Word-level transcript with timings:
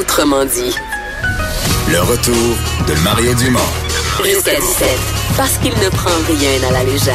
Autrement 0.00 0.46
dit. 0.46 0.74
Le 1.90 2.00
retour 2.00 2.56
de 2.88 2.94
Mario 3.04 3.34
Dumont. 3.34 3.60
Jusqu'à 4.24 4.58
17. 4.58 4.88
Parce 5.36 5.58
qu'il 5.58 5.72
ne 5.72 5.90
prend 5.90 6.08
rien 6.26 6.68
à 6.70 6.72
la 6.72 6.84
légère. 6.84 7.14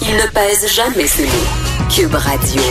Il 0.00 0.14
ne 0.14 0.28
pèse 0.32 0.72
jamais 0.72 1.08
ses 1.08 1.24
mots. 1.24 1.88
Cube 1.92 2.14
Radio. 2.14 2.62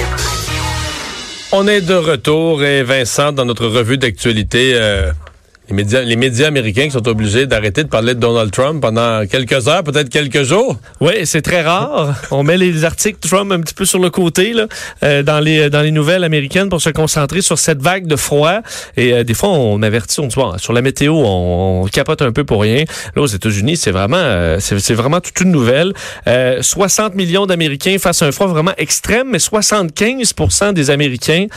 On 1.51 1.67
est 1.67 1.81
de 1.81 1.93
retour 1.93 2.63
et 2.63 2.83
Vincent, 2.83 3.33
dans 3.33 3.43
notre 3.43 3.67
revue 3.67 3.97
d'actualité, 3.97 4.71
euh, 4.75 5.11
les 5.69 5.75
médias, 5.75 6.01
les 6.01 6.15
médias 6.15 6.47
américains 6.47 6.85
qui 6.85 6.91
sont 6.91 7.07
obligés 7.07 7.45
d'arrêter 7.45 7.83
de 7.83 7.89
parler 7.89 8.15
de 8.15 8.19
Donald 8.19 8.51
Trump 8.51 8.81
pendant 8.81 9.25
quelques 9.27 9.67
heures, 9.67 9.83
peut-être 9.83 10.09
quelques 10.09 10.41
jours. 10.41 10.77
Oui, 10.99 11.25
c'est 11.25 11.43
très 11.43 11.61
rare. 11.61 12.15
On 12.31 12.43
met 12.43 12.57
les 12.57 12.85
articles 12.85 13.19
Trump 13.19 13.51
un 13.51 13.59
petit 13.61 13.75
peu 13.75 13.85
sur 13.85 13.99
le 13.99 14.09
côté 14.09 14.53
là, 14.53 14.65
euh, 15.03 15.21
dans 15.21 15.39
les 15.39 15.69
dans 15.69 15.81
les 15.81 15.91
nouvelles 15.91 16.23
américaines 16.23 16.69
pour 16.69 16.81
se 16.81 16.89
concentrer 16.89 17.41
sur 17.41 17.59
cette 17.59 17.81
vague 17.81 18.07
de 18.07 18.15
froid. 18.15 18.61
Et 18.97 19.13
euh, 19.13 19.23
des 19.23 19.35
fois, 19.35 19.49
on 19.49 19.81
avertit, 19.83 20.19
on 20.19 20.27
dit 20.27 20.35
bon, 20.35 20.57
sur 20.57 20.73
la 20.73 20.81
météo, 20.81 21.13
on, 21.13 21.87
capote 21.91 22.21
un 22.21 22.31
peu 22.31 22.43
pour 22.43 22.61
rien. 22.61 22.83
Là, 23.15 23.21
aux 23.21 23.27
États-Unis, 23.27 23.77
c'est 23.77 23.91
vraiment 23.91 24.17
euh, 24.17 24.57
c'est 24.59 24.93
vraiment 24.93 25.21
toute 25.21 25.39
une 25.41 25.51
nouvelle. 25.51 25.93
60 26.61 27.15
millions 27.15 27.45
d'Américains 27.45 27.97
face 27.99 28.21
à 28.21 28.25
un 28.25 28.31
froid 28.31 28.47
vraiment 28.47 28.73
extrême, 28.77 29.29
mais 29.31 29.37
75% 29.37 30.73
des 30.73 30.89
Américains, 30.89 31.47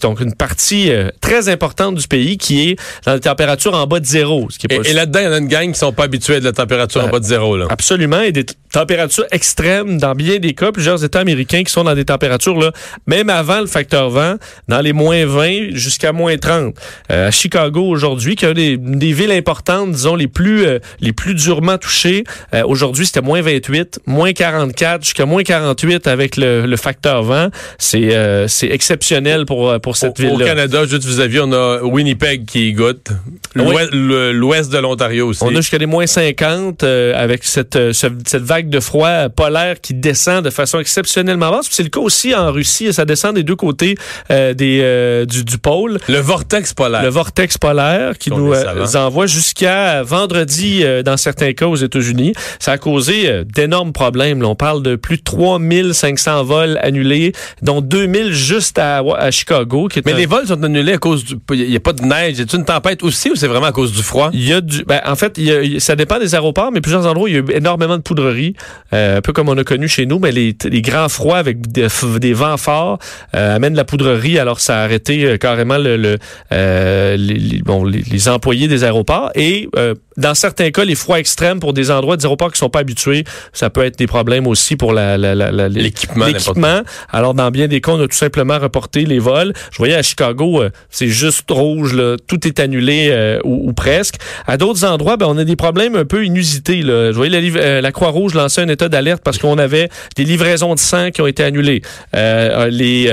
donc 0.00 0.20
une 0.20 0.34
partie 0.34 0.90
très 1.20 1.48
importante 1.48 1.96
du 1.96 2.08
pays 2.08 2.38
qui 2.38 2.70
est 2.70 2.76
dans 3.04 3.14
le 3.14 3.20
température 3.30 3.74
en 3.74 3.86
bas 3.86 4.00
de 4.00 4.06
zéro. 4.06 4.48
Ce 4.50 4.58
qui 4.58 4.66
est 4.68 4.86
et, 4.86 4.90
et 4.90 4.92
là-dedans, 4.92 5.20
il 5.20 5.24
y 5.24 5.28
en 5.28 5.32
a 5.32 5.38
une 5.38 5.48
gang 5.48 5.72
qui 5.72 5.78
sont 5.78 5.92
pas 5.92 6.04
habitués 6.04 6.36
à 6.36 6.40
de 6.40 6.44
la 6.44 6.52
température 6.52 7.04
en 7.04 7.08
bas 7.08 7.20
de 7.20 7.24
zéro. 7.24 7.56
Là. 7.56 7.66
Absolument. 7.70 8.20
Et 8.20 8.32
des 8.32 8.44
températures 8.72 9.26
extrêmes 9.32 9.98
dans 9.98 10.14
bien 10.14 10.38
des 10.38 10.54
cas. 10.54 10.72
Plusieurs 10.72 11.04
États 11.04 11.20
américains 11.20 11.62
qui 11.62 11.72
sont 11.72 11.84
dans 11.84 11.94
des 11.94 12.04
températures, 12.04 12.58
là, 12.58 12.72
même 13.06 13.30
avant 13.30 13.60
le 13.60 13.66
facteur 13.66 14.10
vent, 14.10 14.36
dans 14.68 14.80
les 14.80 14.92
moins 14.92 15.26
20 15.26 15.74
jusqu'à 15.74 16.12
moins 16.12 16.36
30. 16.36 16.74
Euh, 17.10 17.28
à 17.28 17.30
Chicago 17.30 17.82
aujourd'hui, 17.82 18.36
qui 18.36 18.44
est 18.44 18.54
des, 18.54 18.76
des 18.76 19.12
villes 19.12 19.32
importantes, 19.32 19.92
disons, 19.92 20.14
les 20.14 20.28
plus, 20.28 20.64
euh, 20.66 20.78
les 21.00 21.12
plus 21.12 21.34
durement 21.34 21.78
touchées, 21.78 22.24
euh, 22.54 22.62
aujourd'hui, 22.66 23.06
c'était 23.06 23.20
moins 23.20 23.42
28, 23.42 24.00
moins 24.06 24.32
44, 24.32 25.04
jusqu'à 25.04 25.26
moins 25.26 25.42
48 25.42 26.06
avec 26.06 26.36
le, 26.36 26.66
le 26.66 26.76
facteur 26.76 27.22
vent. 27.22 27.48
C'est 27.78 28.14
euh, 28.14 28.48
c'est 28.48 28.68
exceptionnel 28.68 29.46
pour, 29.46 29.78
pour 29.80 29.96
cette 29.96 30.18
ville-là. 30.18 30.44
Au 30.44 30.48
Canada, 30.48 30.86
juste 30.86 31.04
vis-à-vis, 31.04 31.40
on 31.40 31.52
a 31.52 31.82
Winnipeg 31.82 32.44
qui 32.46 32.72
goûte. 32.72 33.08
L'ouest 33.54 33.92
oui. 33.92 34.72
de 34.72 34.78
l'Ontario 34.78 35.28
aussi. 35.28 35.42
On 35.42 35.48
a 35.48 35.56
jusqu'à 35.56 35.78
des 35.78 35.86
moins 35.86 36.06
50 36.06 36.82
euh, 36.82 37.12
avec 37.16 37.44
cette, 37.44 37.76
euh, 37.76 37.92
cette 37.92 38.42
vague 38.42 38.68
de 38.68 38.80
froid 38.80 39.28
polaire 39.28 39.80
qui 39.80 39.94
descend 39.94 40.44
de 40.44 40.50
façon 40.50 40.78
exceptionnellement 40.78 41.50
basse. 41.50 41.66
C'est 41.70 41.82
le 41.82 41.88
cas 41.88 42.00
aussi 42.00 42.34
en 42.34 42.52
Russie. 42.52 42.92
Ça 42.92 43.04
descend 43.04 43.34
des 43.34 43.42
deux 43.42 43.56
côtés 43.56 43.96
euh, 44.30 44.54
des, 44.54 45.26
du, 45.26 45.44
du, 45.44 45.58
pôle. 45.58 45.98
Le 46.08 46.18
vortex 46.18 46.74
polaire. 46.74 47.02
Le 47.02 47.08
vortex 47.08 47.58
polaire 47.58 48.18
qui 48.18 48.30
nous 48.30 48.54
envoie 48.96 49.26
jusqu'à 49.26 50.02
vendredi 50.02 50.84
dans 51.04 51.16
certains 51.16 51.52
cas 51.52 51.66
aux 51.66 51.76
États-Unis. 51.76 52.32
Ça 52.58 52.72
a 52.72 52.78
causé 52.78 53.44
d'énormes 53.44 53.92
problèmes. 53.92 54.42
Là, 54.42 54.48
on 54.48 54.54
parle 54.54 54.82
de 54.82 54.96
plus 54.96 55.18
de 55.18 55.22
3500 55.22 56.44
vols 56.44 56.78
annulés, 56.82 57.32
dont 57.62 57.80
2000 57.80 58.32
juste 58.32 58.78
à, 58.78 58.98
à 58.98 59.30
Chicago. 59.30 59.88
Qui 59.88 60.00
Mais 60.04 60.12
un... 60.12 60.16
les 60.16 60.26
vols 60.26 60.46
sont 60.46 60.62
annulés 60.62 60.94
à 60.94 60.98
cause 60.98 61.24
du... 61.24 61.36
Il 61.52 61.68
n'y 61.68 61.76
a 61.76 61.80
pas 61.80 61.92
de 61.92 62.02
neige. 62.02 62.38
Y 62.38 62.42
a 62.42 62.56
une 62.56 62.64
tempête 62.64 63.02
aussi 63.10 63.30
ou 63.30 63.36
c'est 63.36 63.46
vraiment 63.46 63.66
à 63.66 63.72
cause 63.72 63.92
du 63.92 64.02
froid? 64.02 64.30
Il 64.32 64.48
y 64.48 64.52
a 64.52 64.60
du... 64.60 64.84
Ben, 64.84 65.00
en 65.04 65.16
fait, 65.16 65.36
il 65.36 65.44
y 65.44 65.76
a, 65.76 65.80
ça 65.80 65.96
dépend 65.96 66.18
des 66.18 66.34
aéroports, 66.34 66.72
mais 66.72 66.80
plusieurs 66.80 67.06
endroits, 67.06 67.28
il 67.28 67.34
y 67.34 67.36
a 67.36 67.40
eu 67.40 67.44
énormément 67.52 67.96
de 67.96 68.02
poudrerie, 68.02 68.54
euh, 68.92 69.18
un 69.18 69.20
peu 69.20 69.32
comme 69.32 69.48
on 69.48 69.58
a 69.58 69.64
connu 69.64 69.88
chez 69.88 70.06
nous, 70.06 70.18
mais 70.18 70.32
les, 70.32 70.56
les 70.64 70.82
grands 70.82 71.08
froids 71.08 71.38
avec 71.38 71.70
des, 71.70 71.88
des 72.18 72.32
vents 72.32 72.56
forts 72.56 72.98
euh, 73.34 73.56
amènent 73.56 73.74
la 73.74 73.84
poudrerie, 73.84 74.38
alors 74.38 74.60
ça 74.60 74.80
a 74.80 74.84
arrêté 74.84 75.24
euh, 75.24 75.36
carrément 75.36 75.78
le, 75.78 75.96
le 75.96 76.18
euh, 76.52 77.16
les, 77.16 77.62
bon, 77.62 77.84
les, 77.84 78.02
les, 78.02 78.28
employés 78.28 78.68
des 78.68 78.84
aéroports. 78.84 79.30
Et 79.34 79.68
dans 80.16 80.34
certains 80.34 80.70
cas, 80.70 80.84
les 80.84 80.94
froids 80.94 81.18
extrêmes 81.18 81.60
pour 81.60 81.72
des 81.72 81.90
endroits 81.90 82.16
des 82.16 82.24
aéroports 82.24 82.52
qui 82.52 82.58
sont 82.58 82.70
pas 82.70 82.80
habitués, 82.80 83.24
ça 83.52 83.70
peut 83.70 83.84
être 83.84 83.98
des 83.98 84.06
problèmes 84.06 84.46
aussi 84.46 84.76
pour 84.76 84.92
la, 84.92 85.16
la, 85.18 85.34
la, 85.34 85.68
l'équipement. 85.68 86.26
L'équipement. 86.26 86.82
Alors, 87.10 87.34
dans 87.34 87.50
bien 87.50 87.68
des 87.68 87.80
cas, 87.80 87.92
on 87.92 88.00
a 88.00 88.06
tout 88.06 88.16
simplement 88.16 88.58
reporté 88.58 89.04
les 89.04 89.18
vols. 89.18 89.52
Je 89.72 89.78
voyais 89.78 89.94
à 89.94 90.02
Chicago, 90.02 90.62
c'est 90.90 91.08
juste 91.08 91.50
rouge, 91.50 91.94
là, 91.94 92.16
tout 92.26 92.46
est 92.46 92.60
annulé 92.60 92.99
euh, 93.08 93.38
ou, 93.44 93.72
presque. 93.72 94.16
À 94.46 94.56
d'autres 94.56 94.84
endroits, 94.84 95.16
ben, 95.16 95.26
on 95.28 95.38
a 95.38 95.44
des 95.44 95.56
problèmes 95.56 95.96
un 95.96 96.04
peu 96.04 96.24
inusités. 96.24 96.82
Là. 96.82 97.12
Je 97.12 97.16
voyais 97.16 97.40
la, 97.40 97.60
euh, 97.60 97.80
la 97.80 97.92
Croix-Rouge 97.92 98.34
lancer 98.34 98.60
un 98.60 98.68
état 98.68 98.88
d'alerte 98.88 99.22
parce 99.24 99.38
qu'on 99.38 99.58
avait 99.58 99.88
des 100.16 100.24
livraisons 100.24 100.74
de 100.74 100.78
sang 100.78 101.10
qui 101.10 101.22
ont 101.22 101.26
été 101.26 101.42
annulées. 101.42 101.82
Euh, 102.14 102.68
les, 102.68 103.10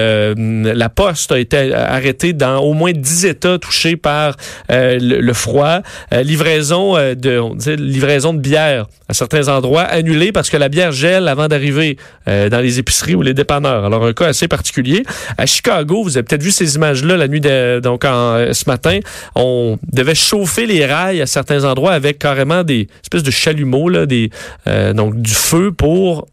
la 0.73 0.89
poste 0.89 1.31
a 1.31 1.39
été 1.39 1.73
arrêtée 1.73 2.33
dans 2.33 2.59
au 2.59 2.73
moins 2.73 2.91
10 2.91 3.25
États 3.25 3.57
touchés 3.57 3.95
par 3.95 4.35
le, 4.69 5.33
froid. 5.33 5.81
livraison 6.11 6.95
de 6.95 7.39
on 7.39 7.55
livraison 7.77 8.33
de 8.33 8.39
bière 8.39 8.87
à 9.09 9.13
certains 9.13 9.47
endroits 9.47 9.83
annulée 9.83 10.31
parce 10.31 10.49
que 10.49 10.57
la 10.57 10.69
bière 10.69 10.91
gèle 10.91 11.27
avant 11.27 11.47
d'arriver 11.47 11.97
dans 12.25 12.61
les 12.61 12.79
épiceries 12.79 13.15
ou 13.15 13.21
les 13.21 13.33
dépanneurs. 13.33 13.85
Alors 13.85 14.05
un 14.05 14.13
cas 14.13 14.27
assez 14.27 14.47
particulier. 14.47 15.03
À 15.37 15.45
Chicago, 15.45 16.03
vous 16.03 16.17
avez 16.17 16.23
peut-être 16.23 16.43
vu 16.43 16.51
ces 16.51 16.75
images-là 16.75 17.17
la 17.17 17.27
nuit 17.27 17.41
de, 17.41 17.79
donc 17.79 18.03
ce 18.03 18.69
matin. 18.69 18.99
On 19.35 19.66
devait 19.91 20.16
chauffer 20.16 20.66
les 20.66 20.85
rails 20.85 21.22
à 21.22 21.25
certains 21.25 21.63
endroits 21.63 21.94
avec 21.94 22.19
carrément 22.19 22.63
des 22.63 22.88
espèces 23.03 23.23
de 23.23 23.31
chalumeaux, 23.31 23.89
là, 23.89 24.05
des, 24.05 24.29
euh, 24.67 24.94
donc 24.94 25.22
du 25.22 25.33
feu 25.33 25.72
pour 25.72 26.28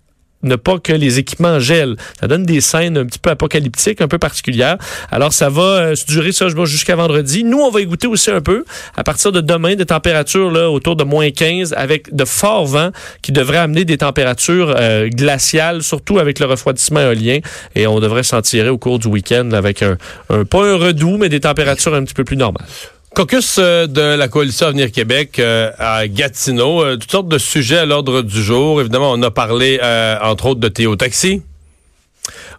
ne 0.45 0.57
pas 0.57 0.79
que 0.79 0.93
les 0.93 1.19
équipements 1.19 1.59
gèlent. 1.59 1.97
Ça 2.21 2.29
donne 2.29 2.45
des 2.45 2.61
scènes 2.61 2.97
un 2.97 3.07
petit 3.07 3.19
peu 3.19 3.31
apocalyptiques, 3.31 4.01
un 4.01 4.09
peu 4.09 4.19
particulières. 4.19 4.77
Alors, 5.11 5.33
ça 5.33 5.49
va 5.49 5.63
euh, 5.63 5.95
durer 6.07 6.33
ça 6.33 6.47
jusqu'à 6.65 6.97
vendredi. 6.97 7.45
Nous, 7.45 7.59
on 7.59 7.71
va 7.71 7.81
y 7.81 7.87
goûter 7.87 8.07
aussi 8.07 8.31
un 8.31 8.41
peu. 8.41 8.65
À 8.97 9.03
partir 9.03 9.33
de 9.33 9.41
demain, 9.41 9.75
des 9.75 9.87
températures 9.87 10.51
là, 10.51 10.71
autour 10.71 10.97
de 10.97 11.05
moins 11.05 11.31
15 11.31 11.75
avec 11.77 12.15
de 12.15 12.25
forts 12.25 12.67
vents 12.67 12.91
qui 13.23 13.33
devraient 13.33 13.59
amener 13.59 13.85
des 13.85 13.99
températures 13.99 14.75
euh, 14.79 15.09
glaciales, 15.09 15.83
surtout 15.83 16.19
avec 16.19 16.39
le 16.39 16.47
refroidissement 16.47 17.01
éolien. 17.01 17.39
Et 17.75 17.87
on 17.87 17.99
devrait 18.01 18.23
s'en 18.23 18.43
tirer 18.43 18.69
au 18.69 18.79
cours 18.79 18.99
du 18.99 19.09
week-end 19.09 19.51
avec 19.53 19.83
un, 19.83 19.97
un, 20.31 20.45
pas 20.45 20.65
un 20.65 20.77
redout, 20.77 21.17
mais 21.17 21.29
des 21.29 21.41
températures 21.41 21.95
un 21.95 22.05
petit 22.05 22.15
peu 22.15 22.25
plus 22.25 22.37
normales. 22.37 22.67
Caucus 23.15 23.61
de 23.61 24.17
la 24.17 24.27
coalition 24.27 24.67
Avenir 24.67 24.91
Québec 24.91 25.39
euh, 25.39 25.71
à 25.79 26.09
Gatineau, 26.09 26.83
euh, 26.83 26.97
toutes 26.97 27.13
sortes 27.13 27.29
de 27.29 27.39
sujets 27.39 27.79
à 27.79 27.87
l'ordre 27.87 28.23
du 28.23 28.43
jour. 28.43 28.81
Évidemment, 28.81 29.13
on 29.13 29.23
a 29.23 29.31
parlé 29.31 29.79
euh, 29.81 30.19
entre 30.21 30.47
autres 30.47 30.59
de 30.59 30.67
Théo 30.67 30.97
Taxi. 30.97 31.41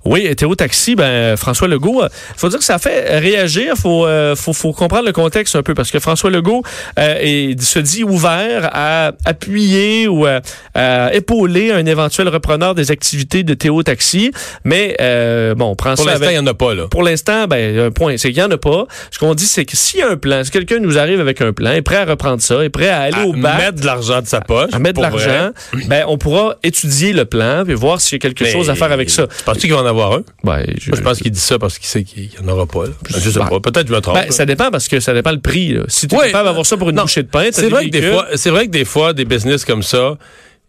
Oui, 0.05 0.35
Théo 0.35 0.53
Taxi, 0.53 0.95
ben 0.95 1.35
François 1.35 1.67
Legault, 1.67 2.03
il 2.03 2.39
faut 2.39 2.49
dire 2.49 2.59
que 2.59 2.65
ça 2.65 2.77
fait 2.77 3.17
réagir. 3.17 3.73
Faut, 3.75 4.05
euh, 4.05 4.35
faut, 4.35 4.53
faut 4.53 4.71
comprendre 4.71 5.05
le 5.05 5.11
contexte 5.11 5.55
un 5.55 5.63
peu 5.63 5.73
parce 5.73 5.89
que 5.89 5.99
François 5.99 6.29
Legault 6.29 6.61
euh, 6.99 7.17
est, 7.19 7.59
se 7.59 7.79
dit 7.79 8.03
ouvert 8.03 8.69
à 8.71 9.13
appuyer 9.25 10.07
ou 10.07 10.27
à, 10.27 10.41
à, 10.75 11.13
épauler 11.13 11.71
un 11.71 11.85
éventuel 11.87 12.29
repreneur 12.29 12.75
des 12.75 12.91
activités 12.91 13.43
de 13.43 13.55
Théo 13.55 13.81
Taxi. 13.81 14.31
Mais 14.63 14.95
euh, 15.01 15.55
bon, 15.55 15.71
on 15.71 15.75
prend 15.75 15.95
pour 15.95 16.05
ça. 16.05 16.11
Pour 16.11 16.11
l'instant, 16.11 16.29
il 16.29 16.33
n'y 16.33 16.39
en 16.39 16.47
a 16.47 16.53
pas 16.53 16.73
là. 16.75 16.87
Pour 16.87 17.03
l'instant, 17.03 17.47
ben 17.47 17.79
un 17.79 17.91
point, 17.91 18.17
c'est 18.17 18.31
qu'il 18.31 18.43
n'y 18.43 18.47
en 18.47 18.51
a 18.51 18.57
pas. 18.57 18.85
Ce 19.09 19.17
qu'on 19.17 19.33
dit, 19.33 19.45
c'est 19.45 19.65
que 19.65 19.75
s'il 19.75 20.01
y 20.01 20.03
a 20.03 20.09
un 20.09 20.17
plan, 20.17 20.43
si 20.43 20.51
quelqu'un 20.51 20.77
nous 20.79 20.99
arrive 20.99 21.19
avec 21.19 21.41
un 21.41 21.51
plan, 21.51 21.71
est 21.71 21.81
prêt 21.81 21.97
à 21.97 22.05
reprendre 22.05 22.43
ça, 22.43 22.63
est 22.63 22.69
prêt 22.69 22.89
à 22.89 23.01
aller 23.01 23.17
à 23.17 23.25
au 23.25 23.33
bac, 23.33 23.57
mettre 23.57 23.81
de 23.81 23.85
l'argent 23.85 24.21
de 24.21 24.27
sa 24.27 24.41
poche, 24.41 24.69
à 24.71 24.77
mettre 24.77 24.97
de 24.97 25.01
l'argent, 25.01 25.49
ben 25.87 26.05
on 26.07 26.19
pourra 26.19 26.57
étudier 26.61 27.11
le 27.11 27.25
plan 27.25 27.65
et 27.67 27.73
voir 27.73 28.01
s'il 28.01 28.13
y 28.13 28.15
a 28.17 28.19
quelque 28.19 28.43
Mais 28.43 28.51
chose 28.51 28.69
à 28.69 28.75
faire 28.75 28.91
avec 28.91 29.09
ça. 29.09 29.25
Penses-tu 29.45 29.61
qu'il 29.61 29.73
va 29.73 29.81
en 29.81 29.85
avoir 29.85 29.94
un? 30.03 30.23
Ben, 30.43 30.63
je, 30.79 30.89
Moi, 30.89 30.99
je 30.99 31.03
pense 31.03 31.19
qu'il 31.19 31.31
dit 31.31 31.39
ça 31.39 31.59
parce 31.59 31.77
qu'il 31.77 31.87
sait 31.87 32.03
qu'il 32.03 32.23
n'y 32.23 32.37
en 32.43 32.47
aura 32.47 32.65
pas. 32.65 32.85
Là. 32.85 32.91
Je 33.09 33.29
sais 33.29 33.39
pas. 33.39 33.59
Peut-être 33.59 33.83
que 33.83 33.89
je 33.89 33.93
me 33.93 34.01
trompe. 34.01 34.15
Ben, 34.15 34.31
ça 34.31 34.45
dépend 34.45 34.69
parce 34.71 34.87
que 34.87 34.99
ça 34.99 35.13
dépend 35.13 35.31
le 35.31 35.39
prix. 35.39 35.73
Là. 35.73 35.83
Si 35.87 36.07
tu 36.07 36.15
es 36.15 36.19
capable 36.27 36.45
d'avoir 36.45 36.65
ça 36.65 36.77
pour 36.77 36.89
une 36.89 36.95
non, 36.95 37.03
bouchée 37.03 37.23
de 37.23 37.27
pain, 37.27 37.49
c'est 37.51 37.69
vrai, 37.69 37.85
que 37.85 37.91
des 37.91 38.11
fois, 38.11 38.27
c'est 38.35 38.49
vrai 38.49 38.65
que 38.65 38.71
des 38.71 38.85
fois, 38.85 39.13
des 39.13 39.25
business 39.25 39.65
comme 39.65 39.83
ça, 39.83 40.17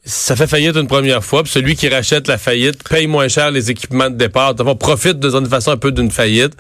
ça 0.04 0.36
fait 0.36 0.46
faillite 0.46 0.76
une 0.76 0.86
première 0.86 1.24
fois, 1.24 1.42
puis 1.42 1.50
celui 1.52 1.74
qui 1.74 1.88
rachète 1.88 2.28
la 2.28 2.38
faillite 2.38 2.88
paye 2.88 3.08
moins 3.08 3.26
cher 3.28 3.50
les 3.50 3.70
équipements 3.70 4.08
de 4.08 4.14
départ, 4.14 4.54
on 4.58 4.76
profite 4.76 5.18
de 5.18 5.30
toute 5.30 5.48
façon 5.48 5.72
un 5.72 5.76
peu 5.76 5.90
d'une 5.90 6.10
faillite. 6.10 6.54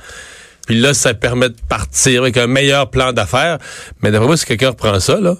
Puis 0.66 0.80
là, 0.80 0.94
ça 0.94 1.14
permet 1.14 1.48
de 1.48 1.56
partir 1.68 2.22
avec 2.22 2.36
un 2.36 2.48
meilleur 2.48 2.90
plan 2.90 3.12
d'affaires. 3.12 3.58
Mais 4.02 4.10
d'après 4.10 4.26
moi, 4.26 4.36
si 4.36 4.44
quelqu'un 4.46 4.70
reprend 4.70 4.98
ça, 4.98 5.20
là, 5.20 5.36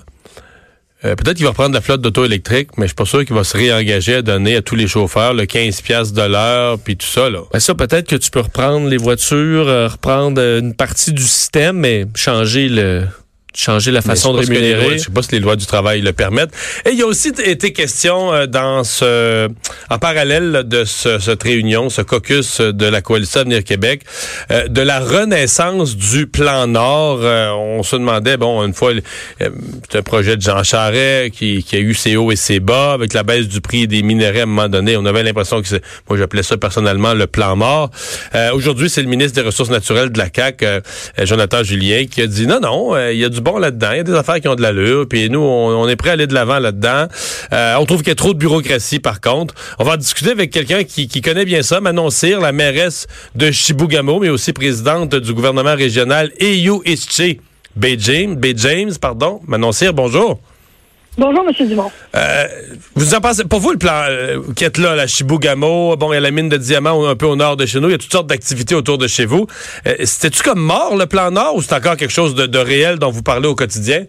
euh, 1.07 1.15
peut-être 1.15 1.37
qu'il 1.37 1.45
va 1.45 1.51
reprendre 1.51 1.75
la 1.75 1.81
flotte 1.81 2.01
d'auto 2.01 2.25
électrique, 2.25 2.71
mais 2.77 2.85
je 2.85 2.89
suis 2.89 2.95
pas 2.95 3.05
sûr 3.05 3.25
qu'il 3.25 3.35
va 3.35 3.45
se 3.45 3.57
réengager 3.57 4.17
à 4.17 4.23
donner 4.23 4.57
à 4.57 4.63
tous 4.63 4.75
les 4.75 4.89
chauffeurs 4.89 5.35
le 5.35 5.47
15 5.47 5.81
pièces 5.83 6.13
de 6.13 6.23
l'heure 6.23 6.79
puis 6.79 6.97
tout 6.97 7.07
ça 7.07 7.31
là. 7.31 7.41
Ben 7.53 7.61
ça 7.61 7.75
peut-être 7.75 8.09
que 8.09 8.17
tu 8.17 8.31
peux 8.31 8.41
reprendre 8.41 8.89
les 8.89 8.97
voitures, 8.97 9.69
euh, 9.69 9.89
reprendre 9.89 10.41
une 10.41 10.75
partie 10.75 11.13
du 11.13 11.23
système 11.23 11.77
mais 11.79 12.07
changer 12.15 12.69
le 12.69 13.05
changer 13.57 13.91
la 13.91 14.03
façon 14.03 14.33
de 14.33 14.39
rémunérer. 14.55 14.85
lois- 14.85 14.97
Je 14.97 15.03
sais 15.05 15.11
pas 15.11 15.23
si 15.23 15.33
les 15.33 15.41
lois 15.41 15.57
du 15.57 15.67
travail 15.67 16.01
le 16.01 16.13
permettent. 16.13 16.51
Et 16.85 16.91
il 16.91 16.99
y 16.99 17.03
a 17.03 17.07
aussi 17.07 17.29
été 17.45 17.73
question 17.73 18.33
euh, 18.33 18.47
dans 18.47 18.85
ce, 18.85 19.49
en 19.91 19.99
parallèle 19.99 20.63
de 20.67 20.85
ce- 20.85 21.19
cette 21.19 21.43
réunion, 21.43 21.89
ce 21.91 22.03
caucus 22.03 22.61
de 22.61 22.87
la 22.87 23.01
coalition 23.03 23.41
Avenir 23.41 23.65
Québec, 23.65 24.03
euh, 24.51 24.69
de 24.69 24.81
la 24.83 25.01
renaissance 25.01 25.97
du 25.97 26.27
plan 26.27 26.67
Nord. 26.67 27.21
Euh, 27.23 27.51
on 27.53 27.83
se 27.83 27.97
demandait, 27.97 28.37
bon, 28.37 28.65
une 28.65 28.75
fois, 28.75 28.93
euh, 28.93 29.51
c'est 29.91 29.99
un 29.99 30.03
projet 30.03 30.37
de 30.37 30.43
Jean 30.43 30.63
Charest 30.63 31.31
qui, 31.35 31.63
qui 31.63 31.77
a 31.77 31.79
eu 31.81 31.95
ses 31.95 32.17
hauts 32.17 32.33
et 32.33 32.37
ses 32.37 32.61
bas 32.61 32.93
avec 32.93 33.13
la 33.13 33.23
baisse 33.23 33.49
du 33.49 33.61
prix 33.61 33.87
des 33.89 34.03
minerais 34.03 34.41
à 34.41 34.43
un 34.43 34.47
moment 34.47 34.69
donné. 34.69 34.97
On 34.97 35.05
avait 35.07 35.23
l'impression 35.23 35.61
que 35.63 35.69
c'est, 35.69 35.83
moi 36.09 36.19
j'appelais 36.19 36.43
ça 36.43 36.57
personnellement 36.57 37.15
le 37.15 37.27
plan 37.27 37.57
mort. 37.57 37.91
Euh, 38.35 38.51
Aujourd'hui, 38.53 38.89
c'est 38.91 39.03
le 39.03 39.09
ministre 39.09 39.35
des 39.41 39.47
Ressources 39.47 39.71
naturelles 39.71 40.11
de 40.11 40.19
la 40.19 40.29
CAQ, 40.35 40.65
euh, 40.67 40.81
Jonathan 41.25 41.63
Julien, 41.63 42.05
qui 42.11 42.23
a 42.23 42.27
dit 42.27 42.47
non, 42.47 42.61
non, 42.61 42.97
il 43.11 43.19
y 43.19 43.25
a 43.25 43.29
du 43.29 43.41
bon 43.47 43.59
là-dedans, 43.59 43.93
il 43.93 43.97
y 43.99 44.01
a 44.01 44.03
des 44.03 44.15
affaires 44.15 44.41
qui 44.41 44.49
ont 44.49 44.57
de 44.57 44.63
l'allure, 44.63 45.07
puis 45.09 45.31
nous, 45.31 45.39
on, 45.39 45.89
est 45.89 45.95
prêt 45.95 46.11
à 46.11 46.13
aller 46.15 46.27
de 46.27 46.35
l'avant 46.35 46.59
là-dedans. 46.59 47.07
Euh, 47.53 47.77
on 47.77 47.87
trouve 47.87 47.99
qu'il 47.99 48.09
y 48.09 48.11
a 48.11 48.17
trop 48.17 48.35
de 48.35 48.39
bureaucratie, 48.39 48.99
par 48.99 49.21
contre. 49.21 49.55
On 49.79 49.85
va 49.85 49.97
discuter 49.97 50.33
avec 50.33 50.51
quelqu'un 50.51 50.83
qui, 50.83 51.21
connaît 51.21 51.45
bien 51.45 51.63
ça, 51.63 51.81
Manon 51.81 52.11
Cyr, 52.11 52.41
la 52.41 52.51
mairesse 52.51 53.07
de 53.37 53.53
Chibougamau, 53.53 54.19
mais 54.19 54.31
aussi 54.31 54.53
présidente 54.53 55.15
du 55.15 55.33
gouvernement 55.33 55.77
régional 55.77 56.33
EU 56.41 56.81
Ische. 56.85 57.37
Bay 57.77 57.97
James, 58.01 58.37
James, 58.57 58.93
pardon. 59.01 59.41
Manon 59.47 59.71
Cyr, 59.71 59.95
bonjour. 59.95 60.41
Bonjour, 61.19 61.45
M. 61.49 61.67
Dumont. 61.67 61.91
Euh, 62.15 62.45
vous 62.95 63.15
en 63.15 63.21
pensez, 63.21 63.45
pour 63.45 63.61
vous, 63.61 63.73
le 63.73 63.79
plan 63.79 64.05
euh, 64.09 64.41
qui 64.55 64.65
est 64.65 64.77
là, 64.77 64.95
la 64.95 65.07
Chibougamau, 65.07 65.97
bon, 65.97 66.13
il 66.13 66.17
y 66.17 66.19
a 66.19 66.21
la 66.21 66.31
mine 66.31 66.51
de 66.51 66.59
diamants 66.59 67.07
un 67.07 67.17
peu 67.17 67.25
au 67.25 67.37
nord 67.37 67.57
de 67.57 67.65
chez 67.65 67.81
nous, 67.81 67.89
il 67.89 67.93
y 67.93 67.95
a 67.95 67.99
toutes 67.99 68.13
sortes 68.13 68.27
d'activités 68.27 68.75
autour 68.75 68.99
de 68.99 69.07
chez 69.07 69.25
vous. 69.25 69.47
Euh, 69.87 69.95
C'était-tu 70.05 70.43
comme 70.43 70.61
mort, 70.61 70.95
le 70.95 71.07
plan 71.07 71.31
nord, 71.31 71.57
ou 71.57 71.63
c'est 71.63 71.75
encore 71.75 71.97
quelque 71.97 72.13
chose 72.13 72.35
de, 72.35 72.47
de 72.47 72.59
réel 72.59 72.99
dont 72.99 73.11
vous 73.11 73.23
parlez 73.23 73.49
au 73.49 73.55
quotidien? 73.55 74.05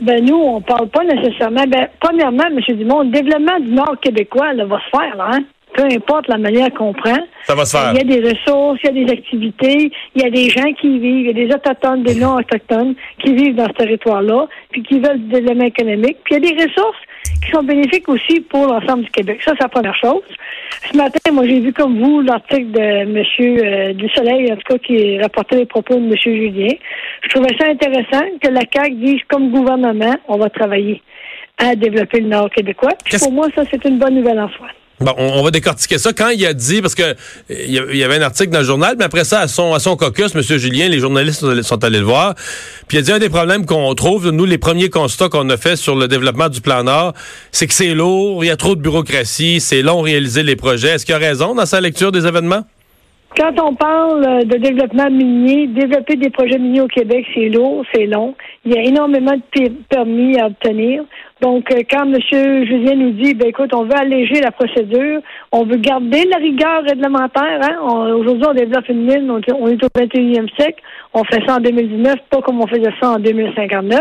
Ben, 0.00 0.24
nous, 0.24 0.36
on 0.36 0.60
parle 0.60 0.88
pas 0.88 1.04
nécessairement. 1.04 1.64
Ben, 1.68 1.88
premièrement, 2.00 2.44
M. 2.50 2.76
Dumont, 2.76 3.02
le 3.02 3.10
développement 3.10 3.60
du 3.60 3.70
Nord 3.70 3.94
québécois, 4.02 4.54
là, 4.54 4.64
va 4.64 4.78
se 4.78 4.90
faire, 4.96 5.16
là, 5.16 5.30
hein? 5.32 5.40
Peu 5.78 5.84
importe 5.84 6.26
la 6.26 6.38
manière 6.38 6.72
qu'on 6.74 6.92
prend. 6.92 7.20
Ça 7.44 7.54
va 7.54 7.64
se 7.64 7.76
faire. 7.76 7.92
Il 7.92 7.98
y 7.98 8.00
a 8.00 8.20
des 8.20 8.28
ressources, 8.28 8.80
il 8.82 8.86
y 8.86 8.88
a 8.88 9.04
des 9.06 9.12
activités, 9.12 9.92
il 10.16 10.22
y 10.22 10.24
a 10.24 10.30
des 10.30 10.50
gens 10.50 10.72
qui 10.72 10.88
y 10.88 10.98
vivent, 10.98 11.26
il 11.26 11.26
y 11.26 11.30
a 11.30 11.46
des 11.46 11.54
autochtones, 11.54 12.02
des 12.02 12.16
non-autochtones 12.16 12.96
qui 13.22 13.32
vivent 13.32 13.54
dans 13.54 13.68
ce 13.68 13.74
territoire-là, 13.74 14.48
puis 14.72 14.82
qui 14.82 14.98
veulent 14.98 15.20
du 15.20 15.28
développement 15.28 15.66
économique. 15.66 16.16
Puis 16.24 16.34
il 16.34 16.44
y 16.44 16.50
a 16.50 16.52
des 16.52 16.64
ressources 16.64 16.98
qui 17.44 17.52
sont 17.52 17.62
bénéfiques 17.62 18.08
aussi 18.08 18.40
pour 18.40 18.66
l'ensemble 18.66 19.04
du 19.04 19.10
Québec. 19.10 19.40
Ça, 19.44 19.52
c'est 19.56 19.62
la 19.62 19.68
première 19.68 19.94
chose. 19.94 20.22
Ce 20.90 20.96
matin, 20.96 21.18
moi, 21.32 21.46
j'ai 21.46 21.60
vu 21.60 21.72
comme 21.72 22.00
vous 22.00 22.22
l'article 22.22 22.72
de 22.72 22.80
M. 22.80 23.24
euh, 23.40 23.92
du 23.92 24.08
Soleil, 24.08 24.52
en 24.52 24.56
tout 24.56 24.72
cas, 24.72 24.78
qui 24.78 25.20
rapportait 25.20 25.58
les 25.58 25.66
propos 25.66 25.94
de 25.94 26.06
M. 26.06 26.16
Julien. 26.20 26.74
Je 27.22 27.28
trouvais 27.28 27.56
ça 27.56 27.68
intéressant 27.68 28.24
que 28.42 28.48
la 28.48 28.62
CAQ 28.72 28.94
dise, 28.96 29.20
comme 29.28 29.50
gouvernement, 29.52 30.16
on 30.26 30.38
va 30.38 30.50
travailler 30.50 31.02
à 31.56 31.76
développer 31.76 32.18
le 32.18 32.30
Nord 32.30 32.50
québécois. 32.50 32.94
Puis 33.04 33.16
pour 33.18 33.30
moi, 33.30 33.46
ça, 33.54 33.62
c'est 33.70 33.84
une 33.84 33.98
bonne 33.98 34.16
nouvelle 34.16 34.40
en 34.40 34.48
soi. 34.48 34.66
Bon, 35.00 35.12
on, 35.16 35.42
va 35.44 35.50
décortiquer 35.52 35.96
ça. 35.98 36.12
Quand 36.12 36.30
il 36.30 36.44
a 36.44 36.52
dit, 36.52 36.82
parce 36.82 36.96
que 36.96 37.14
il 37.48 37.70
y 37.96 38.02
avait 38.02 38.16
un 38.16 38.22
article 38.22 38.50
dans 38.50 38.58
le 38.58 38.64
journal, 38.64 38.96
mais 38.98 39.04
après 39.04 39.22
ça, 39.24 39.40
à 39.40 39.46
son, 39.46 39.72
à 39.72 39.78
son 39.78 39.96
caucus, 39.96 40.34
M. 40.34 40.42
Julien, 40.42 40.88
les 40.88 40.98
journalistes 40.98 41.40
sont 41.62 41.84
allés- 41.84 41.98
le 41.98 42.04
voir, 42.04 42.34
puis 42.88 42.96
il 42.96 43.00
a 43.00 43.02
dit 43.02 43.12
un 43.12 43.18
des 43.20 43.28
problèmes 43.28 43.64
qu'on 43.64 43.94
trouve, 43.94 44.30
nous, 44.30 44.44
les 44.44 44.58
premiers 44.58 44.88
constats 44.90 45.28
qu'on 45.28 45.48
a 45.50 45.56
fait 45.56 45.76
sur 45.76 45.94
le 45.94 46.08
développement 46.08 46.48
du 46.48 46.60
plan 46.60 46.82
Nord, 46.82 47.12
c'est 47.52 47.66
que 47.68 47.74
c'est 47.74 47.94
lourd, 47.94 48.44
il 48.44 48.48
y 48.48 48.50
a 48.50 48.56
trop 48.56 48.74
de 48.76 48.80
bureaucratie, 48.80 49.60
c'est 49.60 49.82
long 49.82 50.00
réaliser 50.00 50.42
les 50.42 50.56
projets. 50.56 50.88
Est-ce 50.88 51.06
qu'il 51.06 51.14
a 51.14 51.18
raison 51.18 51.54
dans 51.54 51.66
sa 51.66 51.80
lecture 51.80 52.10
des 52.12 52.26
événements? 52.26 52.64
Quand 53.36 53.52
on 53.62 53.74
parle 53.74 54.24
euh, 54.26 54.44
de 54.44 54.56
développement 54.56 55.10
minier, 55.10 55.66
développer 55.68 56.16
des 56.16 56.30
projets 56.30 56.58
miniers 56.58 56.80
au 56.80 56.88
Québec, 56.88 57.24
c'est 57.34 57.48
lourd, 57.50 57.84
c'est 57.94 58.06
long. 58.06 58.34
Il 58.64 58.72
y 58.72 58.78
a 58.78 58.82
énormément 58.82 59.32
de 59.36 59.42
per- 59.52 59.72
permis 59.88 60.38
à 60.40 60.46
obtenir. 60.46 61.02
Donc, 61.40 61.70
euh, 61.72 61.82
quand 61.90 62.04
M. 62.04 62.16
Julien 62.66 62.94
nous 62.96 63.10
dit, 63.12 63.34
ben 63.34 63.48
écoute, 63.48 63.70
on 63.72 63.84
veut 63.84 63.96
alléger 63.96 64.40
la 64.40 64.50
procédure, 64.50 65.20
on 65.52 65.64
veut 65.64 65.76
garder 65.76 66.24
la 66.30 66.38
rigueur 66.38 66.82
réglementaire. 66.88 67.60
Hein? 67.62 67.76
On- 67.82 68.12
Aujourd'hui, 68.18 68.44
on 68.48 68.54
développe 68.54 68.88
une 68.88 69.04
mine, 69.04 69.30
on, 69.30 69.40
on 69.54 69.68
est 69.68 69.82
au 69.84 69.88
21e 69.88 70.48
siècle, 70.58 70.82
on 71.14 71.22
fait 71.24 71.40
ça 71.46 71.56
en 71.56 71.60
2019, 71.60 72.16
pas 72.30 72.40
comme 72.42 72.60
on 72.60 72.66
faisait 72.66 72.90
ça 73.00 73.10
en 73.10 73.18
2059, 73.18 74.00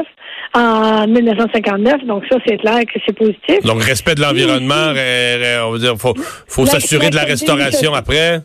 en 0.55 1.07
1959. 1.07 2.05
Donc, 2.05 2.23
ça, 2.29 2.37
c'est 2.47 2.57
clair 2.57 2.79
que 2.81 2.99
c'est 3.05 3.15
positif. 3.15 3.59
Donc, 3.63 3.83
respect 3.83 4.15
de 4.15 4.21
l'environnement, 4.21 4.93
on 5.67 5.71
va 5.73 5.77
dire, 5.77 5.93
faut, 5.97 6.13
faut 6.47 6.65
s'assurer 6.65 7.09
de 7.09 7.15
la- 7.15 7.23
restauration 7.23 7.93
après. 7.93 8.39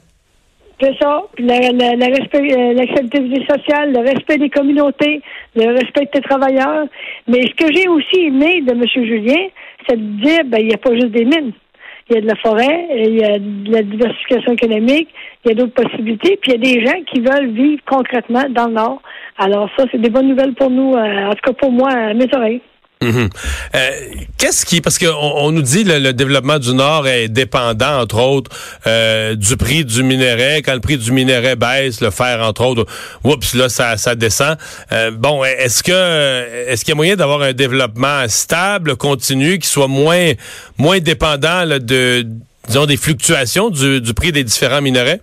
C'est 0.83 0.97
ça. 1.01 1.23
Puis 1.37 1.45
la- 1.47 1.71
la- 1.71 1.95
la 1.95 2.07
respect- 2.07 2.53
euh, 2.59 2.73
l'acceptabilité 2.75 3.47
sociale, 3.49 3.93
le 3.93 4.01
respect 4.01 4.39
des 4.39 4.51
communautés, 4.51 5.23
le 5.55 5.69
respect 5.75 6.09
des 6.13 6.21
travailleurs. 6.23 6.87
Mais 7.29 7.43
ce 7.43 7.55
que 7.55 7.73
j'ai 7.73 7.87
aussi 7.87 8.27
aimé 8.27 8.63
de 8.63 8.73
M. 8.73 8.83
Julien, 8.93 9.47
c'est 9.89 9.97
de 9.97 10.21
dire, 10.21 10.41
ben, 10.47 10.59
il 10.61 10.67
n'y 10.69 10.75
a 10.75 10.79
pas 10.79 10.93
juste 10.95 11.13
des 11.13 11.25
mines. 11.25 11.53
Il 12.11 12.17
y 12.17 12.19
a 12.19 12.21
de 12.21 12.27
la 12.27 12.35
forêt, 12.35 12.89
il 12.97 13.15
y 13.17 13.25
a 13.25 13.39
de 13.39 13.73
la 13.73 13.83
diversification 13.83 14.53
économique, 14.55 15.09
il 15.45 15.51
y 15.51 15.53
a 15.53 15.55
d'autres 15.55 15.73
possibilités, 15.85 16.37
puis 16.43 16.53
il 16.53 16.55
y 16.55 16.57
a 16.57 16.81
des 16.81 16.85
gens 16.85 17.01
qui 17.07 17.21
veulent 17.21 17.53
vivre 17.53 17.81
concrètement 17.87 18.43
dans 18.51 18.67
le 18.67 18.73
Nord. 18.75 19.01
Alors 19.39 19.71
ça, 19.79 19.85
c'est 19.93 20.01
des 20.01 20.11
bonnes 20.11 20.29
nouvelles 20.29 20.55
pour 20.55 20.69
nous, 20.69 20.95
euh, 20.95 21.27
en 21.27 21.31
tout 21.31 21.43
cas 21.45 21.53
pour 21.53 21.71
moi, 21.71 21.91
à 21.91 22.13
mes 22.13 22.27
oreilles. 22.35 22.61
Mhm. 23.03 23.29
Euh, 23.75 23.91
Qu'est-ce 24.39 24.67
qui, 24.67 24.81
parce 24.81 24.99
qu'on 24.99 25.13
on 25.13 25.53
nous 25.53 25.63
dit 25.63 25.85
le, 25.85 25.99
le 25.99 26.13
développement 26.13 26.59
du 26.59 26.75
Nord 26.75 27.07
est 27.07 27.29
dépendant, 27.29 28.01
entre 28.01 28.19
autres, 28.21 28.51
euh, 28.87 29.35
du 29.37 29.57
prix 29.57 29.85
du 29.85 30.03
minerai. 30.03 30.63
Quand 30.63 30.75
le 30.75 30.81
prix 30.81 30.99
du 30.99 31.13
minerai 31.13 31.57
baisse, 31.57 32.01
le 32.01 32.11
fer, 32.11 32.41
entre 32.43 32.63
autres, 32.65 32.87
oups, 33.25 33.55
là, 33.55 33.69
ça, 33.69 33.97
ça 33.97 34.15
descend. 34.15 34.57
Euh, 34.93 35.11
bon, 35.11 35.45
est-ce 35.45 35.83
que, 35.83 36.67
est-ce 36.69 36.85
qu'il 36.85 36.93
y 36.93 36.93
a 36.93 36.97
moyen 36.97 37.17
d'avoir 37.17 37.43
un 37.43 37.53
développement 37.53 38.25
stable, 38.29 38.97
continu, 38.97 39.59
qui 39.59 39.69
soit 39.69 39.89
moins, 39.89 40.33
moins 40.79 40.99
dépendant 40.99 41.65
de, 41.67 42.27
disons, 42.67 42.87
des 42.87 42.97
fluctuations 42.97 43.71
du, 43.71 44.01
du 44.01 44.15
prix 44.15 44.33
des 44.33 44.45
différents 44.45 44.83
minerais? 44.83 45.21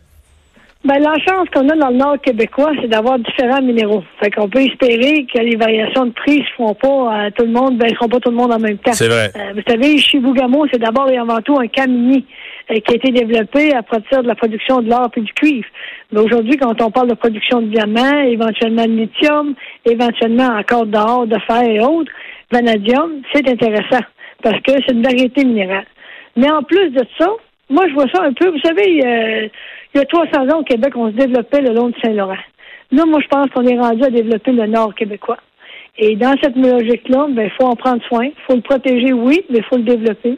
Ben, 0.85 0.97
la 0.99 1.13
chance 1.19 1.49
qu'on 1.53 1.67
a 1.67 1.75
dans 1.75 1.89
le 1.89 1.97
Nord 1.97 2.21
québécois, 2.21 2.71
c'est 2.79 2.87
d'avoir 2.87 3.19
différents 3.19 3.61
minéraux. 3.61 4.01
Fait 4.21 4.31
qu'on 4.31 4.47
peut 4.47 4.61
espérer 4.61 5.25
que 5.25 5.39
les 5.39 5.57
variations 5.57 6.05
de 6.05 6.11
prix 6.11 6.39
ne 6.39 6.45
se 6.45 6.51
feront 6.53 6.73
pas 6.73 7.13
à 7.13 7.31
tout 7.31 7.43
le 7.43 7.51
monde, 7.51 7.77
baisseront 7.77 8.07
pas 8.07 8.21
tout 8.21 8.29
le 8.29 8.37
monde 8.37 8.53
en 8.53 8.59
même 8.59 8.77
temps. 8.77 8.93
C'est 8.93 9.09
vrai. 9.09 9.29
Euh, 9.35 9.53
vous 9.55 9.61
savez, 9.67 9.97
Chibougamau, 9.97 10.67
c'est 10.71 10.79
d'abord 10.79 11.09
et 11.09 11.17
avant 11.17 11.41
tout 11.41 11.57
un 11.59 11.67
camp 11.67 11.89
minier 11.89 12.23
euh, 12.71 12.75
qui 12.79 12.93
a 12.93 12.95
été 12.95 13.11
développé 13.11 13.73
à 13.75 13.83
partir 13.83 14.23
de 14.23 14.27
la 14.29 14.35
production 14.35 14.81
de 14.81 14.89
l'or 14.89 15.09
et 15.17 15.19
du 15.19 15.33
cuivre. 15.33 15.67
Mais 16.13 16.21
aujourd'hui, 16.21 16.55
quand 16.55 16.81
on 16.81 16.91
parle 16.91 17.09
de 17.09 17.15
production 17.15 17.61
de 17.61 17.67
diamants, 17.67 18.21
éventuellement 18.21 18.85
de 18.85 19.01
lithium, 19.01 19.55
éventuellement 19.83 20.47
encore 20.57 20.85
d'or, 20.85 21.27
de 21.27 21.37
fer 21.45 21.61
et 21.61 21.81
autres, 21.81 22.11
vanadium, 22.49 23.21
c'est 23.33 23.45
intéressant 23.49 24.05
parce 24.41 24.61
que 24.61 24.71
c'est 24.87 24.93
une 24.93 25.03
variété 25.03 25.43
minérale. 25.43 25.87
Mais 26.37 26.49
en 26.49 26.63
plus 26.63 26.89
de 26.91 27.03
ça, 27.17 27.27
moi, 27.69 27.85
je 27.87 27.93
vois 27.93 28.07
ça 28.11 28.23
un 28.23 28.33
peu, 28.33 28.49
vous 28.49 28.59
savez, 28.61 29.01
euh, 29.05 29.47
il 29.93 29.97
y 29.97 30.01
a 30.01 30.05
300 30.05 30.49
ans 30.49 30.59
au 30.59 30.63
Québec, 30.63 30.93
on 30.95 31.07
se 31.11 31.15
développait 31.15 31.61
le 31.61 31.73
long 31.73 31.89
du 31.89 31.99
Saint-Laurent. 32.01 32.37
Là, 32.91 33.05
moi, 33.05 33.19
je 33.21 33.27
pense 33.27 33.49
qu'on 33.51 33.65
est 33.65 33.79
rendu 33.79 34.03
à 34.03 34.09
développer 34.09 34.51
le 34.51 34.67
nord 34.67 34.95
québécois. 34.95 35.37
Et 35.97 36.15
dans 36.15 36.35
cette 36.41 36.55
logique-là, 36.55 37.27
ben, 37.29 37.43
il 37.43 37.51
faut 37.59 37.67
en 37.67 37.75
prendre 37.75 38.01
soin. 38.07 38.25
Il 38.25 38.43
faut 38.47 38.55
le 38.55 38.61
protéger, 38.61 39.13
oui, 39.13 39.43
mais 39.49 39.59
il 39.59 39.63
faut 39.65 39.77
le 39.77 39.83
développer. 39.83 40.37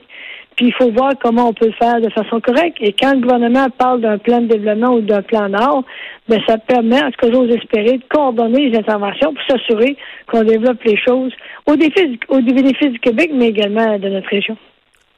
Puis 0.56 0.68
il 0.68 0.74
faut 0.74 0.92
voir 0.92 1.14
comment 1.22 1.50
on 1.50 1.54
peut 1.54 1.68
le 1.68 1.74
faire 1.74 2.02
de 2.02 2.10
façon 2.10 2.42
correcte. 2.42 2.78
Et 2.82 2.94
quand 2.94 3.14
le 3.14 3.22
gouvernement 3.22 3.70
parle 3.70 4.02
d'un 4.02 4.18
plan 4.18 4.42
de 4.42 4.48
développement 4.48 4.96
ou 4.96 5.02
d'un 5.02 5.22
plan 5.22 5.48
nord, 5.50 5.84
ben, 6.28 6.42
ça 6.48 6.58
permet, 6.58 7.02
en 7.02 7.12
tout 7.12 7.20
cas, 7.22 7.32
j'ose 7.32 7.50
espérer, 7.52 7.98
de 7.98 8.04
coordonner 8.10 8.70
les 8.70 8.78
interventions 8.78 9.34
pour 9.34 9.44
s'assurer 9.48 9.96
qu'on 10.28 10.44
développe 10.44 10.84
les 10.84 10.98
choses 10.98 11.32
au, 11.68 11.76
bénéfice 11.76 12.92
du 12.92 13.00
Québec, 13.00 13.32
mais 13.34 13.50
également 13.50 13.98
de 13.98 14.10
notre 14.10 14.30
région. 14.30 14.58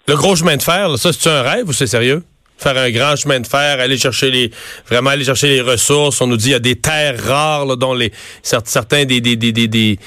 Le 0.08 0.16
gros 0.16 0.36
chemin 0.36 0.58
de 0.58 0.62
fer, 0.62 0.98
ça, 0.98 1.14
c'est 1.14 1.30
un 1.30 1.42
rêve 1.42 1.68
ou 1.68 1.74
c'est 1.74 1.88
sérieux? 1.88 2.22
Faire 2.58 2.78
un 2.78 2.92
grand 2.92 3.16
chemin 3.16 3.40
de 3.40 3.48
fer, 3.48 3.80
aller 3.80 3.98
chercher 3.98 4.32
les, 4.32 4.52
vraiment 4.88 5.10
aller 5.10 5.26
chercher 5.26 5.50
les 5.50 5.62
ressources. 5.62 6.22
On 6.22 6.28
nous 6.28 6.38
dit 6.38 6.50
il 6.50 6.52
y 6.52 6.56
a 6.56 6.60
des 6.60 6.76
terres 6.76 7.22
rares, 7.24 7.66
là, 7.66 7.76
dont 7.76 7.94
les, 7.94 8.12
cer- 8.44 8.62
certains 8.66 9.06
des, 9.06 9.20
des, 9.22 9.36
des, 9.36 9.52
des, 9.52 9.68
des, 9.68 10.00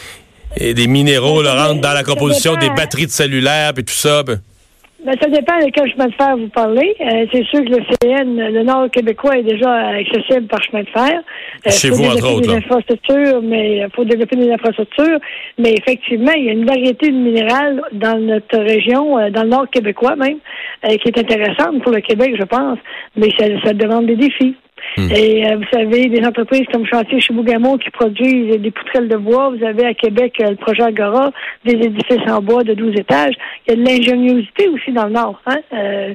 des 0.74 0.86
minéraux 0.86 1.42
là, 1.42 1.66
rentrent 1.66 1.80
dans 1.82 1.92
la 1.92 2.04
composition 2.04 2.54
des 2.56 2.70
batteries 2.70 3.06
de 3.06 3.10
cellulaires 3.12 3.72
et 3.76 3.82
tout 3.82 3.92
ça. 3.92 4.22
ben. 4.22 4.40
Ben, 5.04 5.14
ça 5.20 5.28
dépend 5.28 5.58
de 5.58 5.70
quel 5.70 5.90
chemin 5.92 6.06
de 6.06 6.14
fer 6.14 6.36
vous 6.36 6.48
parlez. 6.48 6.96
Euh, 7.00 7.26
c'est 7.30 7.44
sûr 7.44 7.62
que 7.64 7.70
le 7.70 7.82
CN, 8.00 8.50
le 8.50 8.62
nord 8.62 8.90
québécois, 8.90 9.36
est 9.38 9.42
déjà 9.42 9.88
accessible 9.88 10.46
par 10.46 10.62
chemin 10.64 10.82
de 10.82 10.88
fer. 10.88 11.20
Euh, 11.66 11.70
Chez 11.70 11.90
faut 11.90 11.96
vous, 11.96 12.04
entre 12.04 12.14
développer 12.14 12.34
autres, 12.34 12.40
des 12.42 12.48
là. 12.48 12.54
infrastructures, 12.54 13.42
mais 13.42 13.76
il 13.78 13.88
faut 13.94 14.04
développer 14.04 14.36
des 14.36 14.50
infrastructures. 14.50 15.18
Mais 15.58 15.74
effectivement, 15.74 16.32
il 16.32 16.44
y 16.44 16.48
a 16.48 16.52
une 16.52 16.64
variété 16.66 17.10
de 17.10 17.16
minérales 17.16 17.82
dans 17.92 18.18
notre 18.18 18.58
région, 18.58 19.18
euh, 19.18 19.30
dans 19.30 19.42
le 19.42 19.50
nord 19.50 19.70
québécois 19.70 20.16
même, 20.16 20.38
euh, 20.84 20.96
qui 20.96 21.08
est 21.08 21.18
intéressante 21.18 21.82
pour 21.82 21.92
le 21.92 22.00
Québec, 22.00 22.34
je 22.38 22.44
pense. 22.44 22.78
Mais 23.16 23.28
ça, 23.38 23.44
ça 23.64 23.72
demande 23.74 24.06
des 24.06 24.16
défis. 24.16 24.56
Hmm. 24.96 25.10
Et 25.10 25.46
euh, 25.46 25.56
vous 25.56 25.64
savez, 25.72 26.08
des 26.08 26.26
entreprises 26.26 26.66
comme 26.72 26.86
Chantier 26.86 27.20
Chibougamau 27.20 27.76
qui 27.78 27.90
produisent 27.90 28.58
des 28.58 28.70
poutrelles 28.70 29.08
de 29.08 29.16
bois. 29.16 29.50
Vous 29.50 29.64
avez 29.64 29.86
à 29.86 29.94
Québec 29.94 30.34
euh, 30.40 30.50
le 30.50 30.56
projet 30.56 30.82
Agora, 30.82 31.32
des 31.64 31.72
édifices 31.72 32.28
en 32.28 32.40
bois 32.40 32.62
de 32.62 32.74
12 32.74 32.94
étages. 32.98 33.34
Il 33.66 33.70
y 33.70 33.72
a 33.72 33.76
de 33.76 33.88
l'ingéniosité 33.88 34.68
aussi 34.68 34.92
dans 34.92 35.06
le 35.06 35.12
Nord. 35.12 35.40
Hein? 35.46 35.58
Euh, 35.72 36.14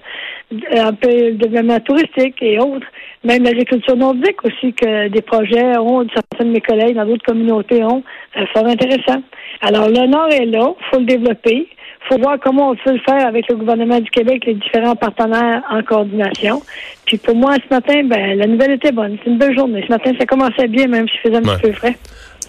un 0.75 0.93
peu 0.93 1.09
le 1.09 1.33
développement 1.33 1.79
touristique 1.79 2.41
et 2.41 2.59
autres. 2.59 2.87
Même 3.23 3.43
l'agriculture 3.43 3.95
nordique 3.95 4.43
aussi, 4.43 4.73
que 4.73 5.07
des 5.09 5.21
projets 5.21 5.77
ont, 5.77 6.05
certains 6.13 6.45
de 6.45 6.51
mes 6.51 6.61
collègues 6.61 6.95
dans 6.95 7.05
d'autres 7.05 7.25
communautés 7.25 7.83
ont. 7.83 8.03
C'est 8.35 8.47
fort 8.49 8.65
intéressant. 8.65 9.21
Alors, 9.61 9.87
le 9.89 10.07
Nord 10.07 10.29
est 10.31 10.45
là, 10.45 10.73
il 10.79 10.85
faut 10.91 10.99
le 10.99 11.05
développer 11.05 11.67
faut 12.11 12.19
voir 12.19 12.37
comment 12.43 12.71
on 12.71 12.75
peut 12.75 12.91
le 12.91 12.99
faire 12.99 13.25
avec 13.25 13.47
le 13.47 13.55
gouvernement 13.55 13.99
du 13.99 14.09
Québec, 14.09 14.43
les 14.45 14.55
différents 14.55 14.95
partenaires 14.95 15.61
en 15.69 15.81
coordination. 15.81 16.61
Puis 17.05 17.17
pour 17.17 17.35
moi, 17.35 17.55
ce 17.55 17.73
matin, 17.73 18.03
ben, 18.03 18.37
la 18.37 18.47
nouvelle 18.47 18.71
était 18.71 18.91
bonne. 18.91 19.17
C'est 19.23 19.29
une 19.29 19.37
belle 19.37 19.55
journée. 19.55 19.83
Ce 19.87 19.91
matin, 19.91 20.11
ça 20.19 20.25
commençait 20.25 20.67
bien, 20.67 20.87
même 20.87 21.07
si 21.07 21.17
faisait 21.19 21.37
un 21.37 21.41
petit 21.41 21.61
peu 21.61 21.71
frais. 21.73 21.97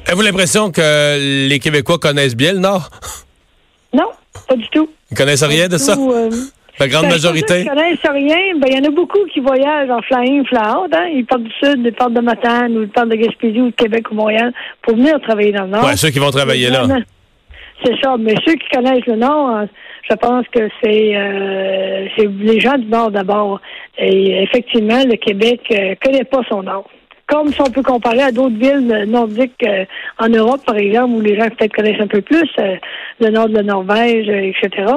Avez-vous 0.06 0.22
l'impression 0.22 0.72
que 0.72 1.48
les 1.48 1.58
Québécois 1.60 1.98
connaissent 1.98 2.36
bien 2.36 2.54
le 2.54 2.58
Nord? 2.60 2.90
Non, 3.94 4.08
pas 4.48 4.56
du 4.56 4.66
tout. 4.70 4.88
Ils 5.10 5.16
connaissent 5.18 5.42
rien 5.42 5.68
de 5.68 5.76
ça? 5.76 5.94
Euh, 5.98 6.30
la 6.80 6.88
grande 6.88 7.02
ben, 7.02 7.10
majorité? 7.10 7.60
Ils 7.60 7.68
connaissent 7.68 7.98
rien. 8.02 8.58
Ben, 8.58 8.68
il 8.70 8.74
y 8.74 8.80
en 8.80 8.90
a 8.90 8.90
beaucoup 8.90 9.18
qui 9.34 9.40
voyagent 9.40 9.90
en 9.90 10.00
flying, 10.00 10.46
fly 10.46 10.58
out. 10.58 10.90
Hein? 10.94 11.08
Ils 11.12 11.26
partent 11.26 11.42
du 11.42 11.52
sud, 11.62 11.82
ils 11.84 11.92
partent 11.92 12.14
de 12.14 12.22
Matane, 12.22 12.74
ou 12.74 12.84
ils 12.84 12.88
partent 12.88 13.10
de 13.10 13.16
Gaspésie, 13.16 13.60
ou 13.60 13.66
de 13.66 13.74
Québec, 13.74 14.10
ou 14.10 14.14
Montréal, 14.14 14.50
pour 14.80 14.96
venir 14.96 15.20
travailler 15.20 15.52
dans 15.52 15.64
le 15.64 15.68
Nord. 15.68 15.84
Ouais, 15.84 15.96
ceux 15.98 16.08
qui 16.08 16.20
vont 16.20 16.30
travailler 16.30 16.70
là. 16.70 16.86
C'est 17.84 18.00
ça. 18.02 18.16
Mais 18.18 18.34
ceux 18.46 18.54
qui 18.54 18.68
connaissent 18.72 19.06
le 19.06 19.16
Nord, 19.16 19.50
hein, 19.50 19.68
je 20.08 20.14
pense 20.16 20.46
que 20.48 20.68
c'est 20.82 21.16
euh, 21.16 22.06
les 22.18 22.60
gens 22.60 22.78
du 22.78 22.86
Nord 22.86 23.10
d'abord. 23.10 23.60
Et 23.98 24.42
effectivement, 24.42 25.02
le 25.04 25.16
Québec 25.16 25.60
ne 25.70 25.92
euh, 25.92 25.94
connaît 26.02 26.24
pas 26.24 26.40
son 26.48 26.62
Nord. 26.62 26.88
Comme 27.28 27.52
si 27.52 27.60
on 27.62 27.70
peut 27.70 27.82
comparer 27.82 28.22
à 28.22 28.32
d'autres 28.32 28.58
villes 28.58 29.06
nordiques 29.08 29.64
euh, 29.66 29.84
en 30.18 30.28
Europe, 30.28 30.60
par 30.66 30.76
exemple, 30.76 31.14
où 31.14 31.20
les 31.20 31.36
gens 31.38 31.48
peut-être 31.48 31.74
connaissent 31.74 32.00
un 32.00 32.08
peu 32.08 32.20
plus 32.20 32.50
le 33.20 33.30
nord 33.30 33.48
de 33.48 33.54
la 33.54 33.62
Norvège, 33.62 34.28
etc. 34.28 34.92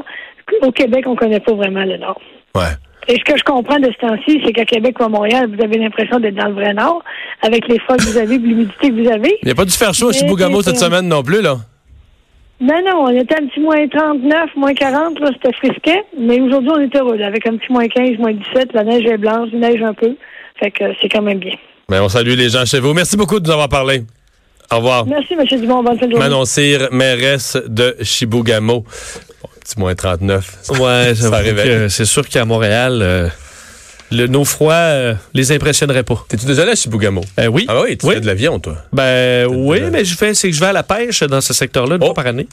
Au 0.62 0.72
Québec, 0.72 1.06
on 1.08 1.12
ne 1.12 1.18
connaît 1.18 1.40
pas 1.40 1.54
vraiment 1.54 1.84
le 1.84 1.98
Nord. 1.98 2.20
Ouais. 2.56 2.74
Et 3.08 3.20
ce 3.20 3.24
que 3.24 3.38
je 3.38 3.44
comprends 3.44 3.80
de 3.80 3.92
ce 3.92 4.08
temps-ci, 4.08 4.42
c'est 4.44 4.52
qu'à 4.52 4.66
Québec 4.66 5.00
ou 5.00 5.04
à 5.04 5.10
Montréal, 5.10 5.50
vous 5.56 5.64
avez 5.64 5.78
l'impression 5.78 6.20
d'être 6.20 6.36
dans 6.36 6.48
le 6.48 6.56
vrai 6.56 6.74
Nord, 6.74 7.04
avec 7.44 7.68
les 7.68 7.78
froids 7.80 7.98
que 7.98 8.04
vous 8.04 8.18
avez, 8.18 8.38
l'humidité 8.38 8.90
que 8.90 9.04
vous 9.04 9.10
avez. 9.10 9.38
Il 9.44 9.46
n'y 9.46 9.52
a 9.52 9.56
pas 9.56 9.66
dû 9.66 9.72
faire 9.72 9.94
chaud 9.94 10.10
à 10.10 10.14
Chibougamau 10.14 10.62
cette 10.64 10.78
semaine 10.78 11.08
non 11.08 11.22
plus, 11.22 11.42
là? 11.42 11.58
Non, 12.62 12.82
non, 12.86 13.04
on 13.04 13.10
était 13.10 13.36
un 13.36 13.48
petit 13.48 13.60
moins 13.60 13.88
39, 13.88 14.56
moins 14.56 14.74
40, 14.74 15.20
là, 15.20 15.30
c'était 15.34 15.54
frisquet. 15.54 16.04
Mais 16.18 16.40
aujourd'hui, 16.40 16.72
on 16.74 16.80
est 16.80 16.96
heureux, 16.96 17.20
avec 17.22 17.46
un 17.48 17.58
petit 17.58 17.72
moins 17.72 17.88
15, 17.88 18.18
moins 18.18 18.34
17. 18.34 18.74
La 18.74 18.84
neige 18.84 19.06
est 19.06 19.18
blanche, 19.18 19.50
il 19.52 19.60
neige 19.60 19.82
un 19.84 19.94
peu. 19.94 20.16
Fait 20.60 20.72
que 20.72 20.86
c'est 21.02 21.10
quand 21.10 21.22
même 21.22 21.40
bien. 21.40 21.56
Mais 21.90 22.00
on 22.00 22.08
salue 22.08 22.36
les 22.36 22.50
gens 22.50 22.66
chez 22.66 22.80
vous. 22.80 22.94
Merci 22.94 23.18
beaucoup 23.18 23.40
de 23.40 23.46
nous 23.46 23.52
avoir 23.52 23.70
parlé. 23.70 24.04
Au 24.72 24.78
revoir. 24.78 25.06
Merci, 25.06 25.34
M. 25.34 25.60
Dumont. 25.60 25.84
Bonne 25.84 26.00
fin 26.00 26.08
de 26.08 26.12
journée. 26.12 26.26
Manon 26.26 26.46
Cyr, 26.46 26.88
mairesse 26.92 27.58
de 27.68 27.96
Chibougamau. 28.02 28.86
Bon, 29.42 29.50
petit 29.62 29.80
moins 29.80 29.94
39. 29.94 30.58
Ouais, 30.80 31.14
ça, 31.14 31.42
c'est 31.90 32.06
sûr 32.06 32.28
qu'à 32.28 32.46
Montréal, 32.46 33.00
euh, 33.02 33.30
le, 34.12 34.28
nos 34.28 34.46
froids 34.46 34.74
euh, 34.74 35.14
les 35.34 35.52
impressionnerait 35.52 36.04
pas. 36.04 36.26
T'es-tu 36.28 36.46
déjà 36.46 36.62
allé 36.62 36.72
à 36.72 36.76
Chibougamau? 36.76 37.22
Euh, 37.40 37.48
oui. 37.48 37.66
Ah 37.68 37.82
oui, 37.82 37.98
tu 37.98 38.08
fais 38.08 38.22
de 38.22 38.26
l'avion, 38.26 38.60
toi? 38.60 38.78
Ben 38.94 39.48
oui, 39.48 39.82
mais 39.92 40.06
je 40.06 40.16
fais, 40.16 40.34
c'est 40.34 40.50
que 40.50 40.56
je 40.56 40.60
vais 40.60 40.68
à 40.68 40.74
la 40.74 40.84
pêche 40.84 41.24
dans 41.24 41.42
ce 41.42 41.54
secteur-là 41.54 41.96
une 41.96 42.04
oh. 42.04 42.06
fois 42.08 42.14
par 42.14 42.28
année. 42.28 42.48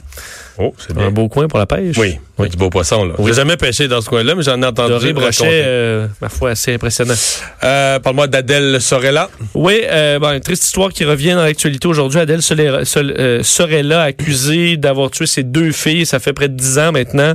Oh, 0.59 0.75
c'est 0.79 0.95
bien. 0.95 1.07
Un 1.07 1.11
beau 1.11 1.29
coin 1.29 1.49
pour 1.49 1.59
la 1.59 1.67
pêche. 1.67 1.97
Oui, 1.97 2.19
oui. 2.39 2.49
du 2.51 2.57
beau 2.57 2.69
poisson. 2.69 3.05
Là. 3.05 3.15
J'ai 3.25 3.33
jamais 3.33 3.57
pêché 3.57 3.89
dans 3.89 4.01
ce 4.01 4.09
coin-là, 4.09 4.35
mais 4.35 4.43
j'en 4.43 4.61
ai 4.61 4.67
entendu 4.67 4.93
Doré 4.93 5.13
brochet, 5.15 5.45
euh, 5.45 6.07
ma 6.21 6.29
foi, 6.29 6.51
assez 6.51 6.75
impressionnant. 6.75 7.15
Euh, 7.65 7.99
Parle-moi 8.01 8.27
d'Adèle 8.27 8.81
Sorella. 8.81 9.31
Oui, 9.55 9.81
euh, 9.85 10.19
bon, 10.19 10.33
une 10.33 10.41
triste 10.41 10.65
histoire 10.65 10.91
qui 10.93 11.05
revient 11.05 11.33
dans 11.33 11.45
l'actualité 11.45 11.89
aujourd'hui. 11.89 12.21
Adèle 12.21 12.43
Sorella, 12.43 14.03
accusée 14.03 14.77
d'avoir 14.77 15.11
tué 15.11 15.27
ses 15.27 15.43
deux 15.43 15.73
filles, 15.73 16.05
ça 16.05 16.19
fait 16.19 16.35
près 16.35 16.49
de 16.49 16.55
dix 16.55 16.79
ans 16.79 16.93
maintenant, 16.93 17.35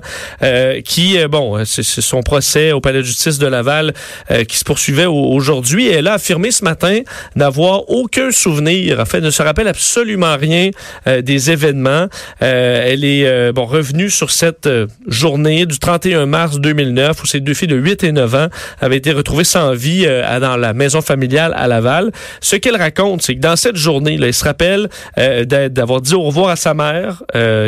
qui, 0.83 1.17
bon, 1.27 1.65
c'est 1.65 1.83
son 1.83 2.21
procès 2.21 2.71
au 2.71 2.81
palais 2.81 2.99
de 2.99 3.03
justice 3.03 3.39
de 3.39 3.47
Laval 3.47 3.93
euh, 4.31 4.43
qui 4.43 4.57
se 4.57 4.63
poursuivait 4.63 5.05
aujourd'hui. 5.05 5.87
Elle 5.87 6.07
a 6.07 6.13
affirmé 6.13 6.51
ce 6.51 6.63
matin 6.63 7.01
n'avoir 7.35 7.89
aucun 7.89 8.31
souvenir, 8.31 8.99
en 8.99 9.05
fait, 9.05 9.21
ne 9.21 9.29
se 9.29 9.41
rappelle 9.41 9.67
absolument 9.67 10.35
rien 10.37 10.71
des 11.05 11.51
événements. 11.51 12.07
elle 12.39 13.03
est 13.03 13.27
euh, 13.47 13.51
bon 13.53 13.65
revenu 13.65 14.09
sur 14.09 14.31
cette 14.31 14.67
euh, 14.67 14.87
journée 15.07 15.65
du 15.65 15.79
31 15.79 16.25
mars 16.25 16.59
2009 16.59 17.23
où 17.23 17.25
ces 17.25 17.39
deux 17.39 17.53
filles 17.53 17.67
de 17.67 17.75
8 17.75 18.03
et 18.03 18.11
9 18.11 18.35
ans 18.35 18.47
avaient 18.81 18.97
été 18.97 19.11
retrouvées 19.11 19.43
sans 19.43 19.73
vie 19.73 20.05
euh, 20.05 20.39
dans 20.39 20.57
la 20.57 20.73
maison 20.73 21.01
familiale 21.01 21.53
à 21.55 21.67
Laval. 21.67 22.11
Ce 22.41 22.55
qu'elle 22.55 22.75
raconte, 22.75 23.21
c'est 23.21 23.35
que 23.35 23.39
dans 23.39 23.55
cette 23.55 23.75
journée, 23.75 24.17
là, 24.17 24.27
elle 24.27 24.33
se 24.33 24.43
rappelle 24.43 24.89
d'avoir 25.15 26.01
dit 26.01 26.13
au 26.13 26.23
revoir 26.23 26.49
à 26.49 26.55
sa 26.55 26.73
mère 26.73 27.23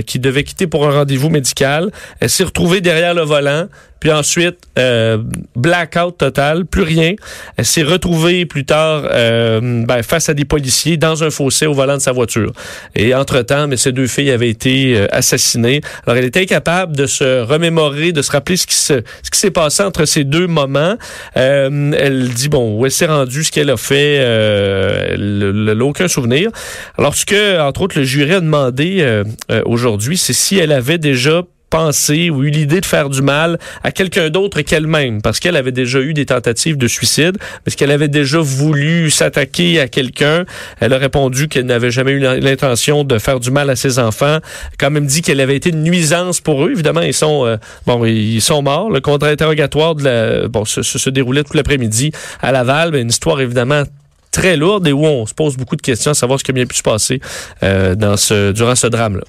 qui 0.05 0.19
devait 0.19 0.43
quitter 0.43 0.67
pour 0.67 0.87
un 0.87 0.91
rendez-vous 0.91 1.29
médical. 1.29 1.91
Elle 2.19 2.29
s'est 2.29 2.43
retrouvée 2.43 2.81
derrière 2.81 3.13
le 3.13 3.21
volant. 3.21 3.67
Puis 3.99 4.11
ensuite, 4.11 4.57
euh, 4.77 5.17
blackout 5.55 6.17
total, 6.17 6.65
plus 6.65 6.83
rien. 6.83 7.13
Elle 7.57 7.65
s'est 7.65 7.83
retrouvée 7.83 8.45
plus 8.45 8.65
tard 8.65 9.03
euh, 9.11 9.83
ben, 9.85 10.03
face 10.03 10.29
à 10.29 10.33
des 10.33 10.45
policiers 10.45 10.97
dans 10.97 11.23
un 11.23 11.29
fossé 11.29 11.65
au 11.65 11.73
volant 11.73 11.95
de 11.95 12.01
sa 12.01 12.11
voiture. 12.11 12.53
Et 12.95 13.13
entre-temps, 13.13 13.67
mais 13.67 13.77
ces 13.77 13.91
deux 13.91 14.07
filles 14.07 14.31
avaient 14.31 14.49
été 14.49 14.95
euh, 14.95 15.07
assassinées. 15.11 15.81
Alors, 16.05 16.17
elle 16.17 16.25
était 16.25 16.41
incapable 16.41 16.95
de 16.95 17.05
se 17.05 17.41
remémorer, 17.41 18.11
de 18.11 18.21
se 18.21 18.31
rappeler 18.31 18.57
ce 18.57 18.67
qui 18.67 18.75
se, 18.75 19.01
ce 19.23 19.31
qui 19.31 19.39
s'est 19.39 19.51
passé 19.51 19.83
entre 19.83 20.05
ces 20.05 20.23
deux 20.23 20.47
moments. 20.47 20.95
Euh, 21.37 21.91
elle 21.97 22.29
dit, 22.29 22.49
bon, 22.49 22.79
où 22.79 22.85
elle 22.85 22.91
s'est 22.91 23.05
rendue, 23.05 23.43
ce 23.43 23.51
qu'elle 23.51 23.69
a 23.69 23.77
fait, 23.77 24.17
euh, 24.19 25.07
elle 25.11 25.75
n'a 25.77 25.85
aucun 25.85 26.07
souvenir. 26.07 26.51
Alors, 26.97 27.15
ce 27.15 27.25
que, 27.25 27.59
entre 27.59 27.81
autres, 27.81 27.97
le 27.97 28.05
jury 28.05 28.33
a 28.33 28.39
demandé 28.39 29.23
aujourd'hui, 29.65 30.17
c'est 30.17 30.33
si 30.33 30.57
elle 30.57 30.71
avait 30.71 30.97
déjà 30.97 31.43
pensé 31.69 32.29
ou 32.29 32.43
eu 32.43 32.49
l'idée 32.49 32.81
de 32.81 32.85
faire 32.85 33.09
du 33.09 33.21
mal 33.21 33.59
à 33.83 33.91
quelqu'un 33.91 34.29
d'autre 34.29 34.61
qu'elle-même, 34.61 35.21
parce 35.21 35.39
qu'elle 35.39 35.55
avait 35.55 35.71
déjà 35.71 35.99
eu 35.99 36.13
des 36.13 36.25
tentatives 36.25 36.77
de 36.77 36.87
suicide, 36.87 37.37
parce 37.63 37.75
qu'elle 37.75 37.91
avait 37.91 38.07
déjà 38.07 38.39
voulu 38.39 39.09
s'attaquer 39.09 39.79
à 39.79 39.87
quelqu'un. 39.87 40.45
Elle 40.79 40.93
a 40.93 40.97
répondu 40.97 41.47
qu'elle 41.47 41.65
n'avait 41.65 41.91
jamais 41.91 42.11
eu 42.11 42.19
l'intention 42.19 43.03
de 43.03 43.17
faire 43.17 43.39
du 43.39 43.51
mal 43.51 43.69
à 43.69 43.75
ses 43.75 43.99
enfants. 43.99 44.39
Quand 44.77 44.89
même 44.89 45.05
dit 45.05 45.21
qu'elle 45.21 45.41
avait 45.41 45.55
été 45.55 45.69
une 45.69 45.83
nuisance 45.83 46.41
pour 46.41 46.65
eux. 46.65 46.71
Évidemment, 46.71 47.01
ils 47.01 47.13
sont 47.13 47.45
euh, 47.45 47.57
bon, 47.85 48.03
ils 48.05 48.41
sont 48.41 48.61
morts. 48.61 48.89
Le 48.89 49.01
contre-interrogatoire 49.01 49.95
de 49.95 50.03
la, 50.03 50.47
bon, 50.47 50.65
se, 50.65 50.81
se, 50.81 51.09
déroulait 51.09 51.43
tout 51.43 51.55
l'après-midi 51.55 52.11
à 52.41 52.51
Laval, 52.51 52.91
mais 52.91 53.01
une 53.01 53.09
histoire 53.09 53.41
évidemment 53.41 53.83
très 54.31 54.57
lourde 54.57 54.87
et 54.87 54.93
où 54.93 55.05
on 55.05 55.25
se 55.25 55.33
pose 55.33 55.57
beaucoup 55.57 55.75
de 55.75 55.81
questions 55.81 56.11
à 56.11 56.13
savoir 56.13 56.39
ce 56.39 56.43
qui 56.43 56.51
a 56.51 56.53
bien 56.53 56.65
pu 56.65 56.75
se 56.75 56.83
passer 56.83 57.19
euh, 57.63 57.95
dans 57.95 58.17
ce 58.17 58.51
durant 58.51 58.75
ce 58.75 58.87
drame-là. 58.87 59.23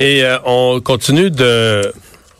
Et 0.00 0.22
euh, 0.22 0.38
on 0.44 0.80
continue 0.80 1.30
de 1.30 1.92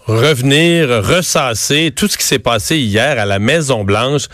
revenir, 0.06 0.88
ressasser 1.04 1.92
tout 1.94 2.08
ce 2.08 2.16
qui 2.16 2.24
s'est 2.24 2.38
passé 2.38 2.78
hier 2.78 3.18
à 3.18 3.26
la 3.26 3.38
Maison 3.38 3.84
Blanche, 3.84 4.26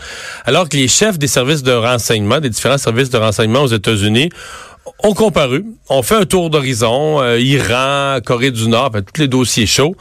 alors 0.45 0.69
que 0.69 0.77
les 0.77 0.87
chefs 0.87 1.17
des 1.17 1.27
services 1.27 1.63
de 1.63 1.73
renseignement, 1.73 2.39
des 2.39 2.49
différents 2.49 2.77
services 2.77 3.09
de 3.09 3.17
renseignement 3.17 3.63
aux 3.63 3.67
États-Unis, 3.67 4.29
ont 5.03 5.13
comparu, 5.13 5.65
ont 5.89 6.03
fait 6.03 6.15
un 6.15 6.25
tour 6.25 6.49
d'horizon, 6.49 7.21
euh, 7.21 7.39
Iran, 7.39 8.19
Corée 8.23 8.51
du 8.51 8.69
Nord, 8.69 8.89
enfin, 8.89 9.01
tous 9.01 9.19
les 9.19 9.27
dossiers 9.27 9.65
chauds. 9.65 9.95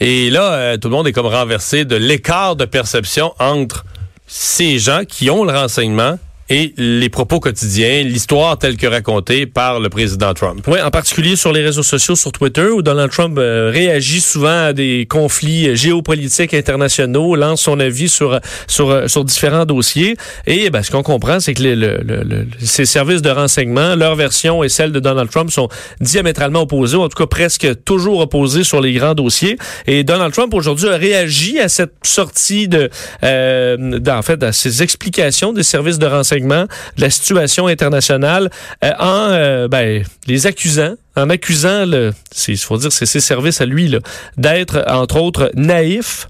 Et 0.00 0.28
là, 0.28 0.52
euh, 0.52 0.76
tout 0.76 0.88
le 0.88 0.94
monde 0.94 1.06
est 1.06 1.12
comme 1.12 1.26
renversé 1.26 1.84
de 1.84 1.96
l'écart 1.96 2.56
de 2.56 2.64
perception 2.64 3.32
entre 3.38 3.84
ces 4.26 4.78
gens 4.78 5.04
qui 5.08 5.30
ont 5.30 5.44
le 5.44 5.52
renseignement 5.52 6.18
et 6.48 6.72
les 6.76 7.08
propos 7.08 7.40
quotidiens, 7.40 8.02
l'histoire 8.02 8.56
telle 8.58 8.76
que 8.76 8.86
racontée 8.86 9.46
par 9.46 9.80
le 9.80 9.88
président 9.88 10.32
Trump. 10.34 10.64
Oui, 10.68 10.80
en 10.80 10.90
particulier 10.90 11.34
sur 11.34 11.52
les 11.52 11.62
réseaux 11.62 11.82
sociaux, 11.82 12.14
sur 12.14 12.30
Twitter, 12.30 12.68
où 12.68 12.82
Donald 12.82 13.10
Trump 13.10 13.36
euh, 13.38 13.70
réagit 13.72 14.20
souvent 14.20 14.66
à 14.66 14.72
des 14.72 15.06
conflits 15.08 15.74
géopolitiques 15.76 16.54
internationaux, 16.54 17.34
lance 17.34 17.62
son 17.62 17.80
avis 17.80 18.08
sur 18.08 18.38
sur, 18.68 19.10
sur 19.10 19.24
différents 19.24 19.64
dossiers. 19.64 20.16
Et 20.46 20.70
ben, 20.70 20.82
ce 20.82 20.90
qu'on 20.90 21.02
comprend, 21.02 21.40
c'est 21.40 21.54
que 21.54 21.62
le, 21.62 21.74
le, 21.74 22.46
ces 22.60 22.84
services 22.84 23.22
de 23.22 23.30
renseignement, 23.30 23.96
leur 23.96 24.14
version 24.14 24.62
et 24.62 24.68
celle 24.68 24.92
de 24.92 25.00
Donald 25.00 25.30
Trump 25.30 25.50
sont 25.50 25.68
diamétralement 26.00 26.62
opposées, 26.62 26.96
en 26.96 27.08
tout 27.08 27.18
cas 27.18 27.26
presque 27.26 27.66
toujours 27.84 28.20
opposées 28.20 28.62
sur 28.62 28.80
les 28.80 28.92
grands 28.92 29.14
dossiers. 29.14 29.58
Et 29.86 30.04
Donald 30.04 30.32
Trump 30.32 30.54
aujourd'hui 30.54 30.88
a 30.88 30.96
réagi 30.96 31.58
à 31.58 31.68
cette 31.68 31.94
sortie 32.04 32.68
de, 32.68 32.88
euh, 33.24 33.98
en 34.08 34.22
fait, 34.22 34.42
à 34.42 34.52
ces 34.52 34.82
explications 34.82 35.52
des 35.52 35.62
services 35.64 35.98
de 35.98 36.06
renseignement 36.06 36.35
de 36.40 37.00
la 37.00 37.10
situation 37.10 37.66
internationale 37.66 38.50
euh, 38.84 38.90
en 38.98 39.30
euh, 39.30 39.68
ben, 39.68 40.04
les 40.26 40.46
accusant 40.46 40.94
en 41.16 41.30
accusant 41.30 41.86
le, 41.86 42.12
il 42.48 42.58
faut 42.58 42.76
dire 42.76 42.92
c'est 42.92 43.06
ses 43.06 43.20
services 43.20 43.60
à 43.60 43.66
lui 43.66 43.94
d'être 44.36 44.84
entre 44.86 45.16
autres 45.20 45.50
naïf 45.54 46.28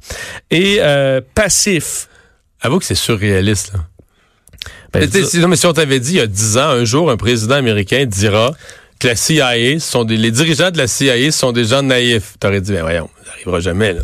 et 0.51 0.79
euh, 0.81 1.21
passif. 1.35 2.09
Avoue 2.61 2.79
que 2.79 2.85
c'est 2.85 2.95
surréaliste 2.95 3.73
là. 3.73 3.81
Ben, 4.93 5.09
non, 5.35 5.49
mais 5.49 5.57
si 5.57 5.67
on 5.67 5.73
t'avait 5.73 6.01
dit 6.01 6.13
il 6.13 6.17
y 6.17 6.21
a 6.21 6.27
dix 6.27 6.57
ans, 6.57 6.71
un 6.71 6.85
jour, 6.85 7.11
un 7.11 7.17
président 7.17 7.57
américain 7.57 8.07
dira 8.07 8.53
que 8.99 9.09
la 9.09 9.17
CIA, 9.17 9.79
sont 9.79 10.05
des, 10.05 10.17
les 10.17 10.31
dirigeants 10.31 10.71
de 10.71 10.79
la 10.79 10.87
CIA 10.87 11.31
sont 11.31 11.53
des 11.53 11.65
gens 11.65 11.83
naïfs. 11.83 12.35
T'aurais 12.41 12.61
dit, 12.61 12.73
ben 12.73 12.83
voyons, 12.83 13.11
ça 13.23 13.31
n'arrivera 13.31 13.61
jamais. 13.61 13.97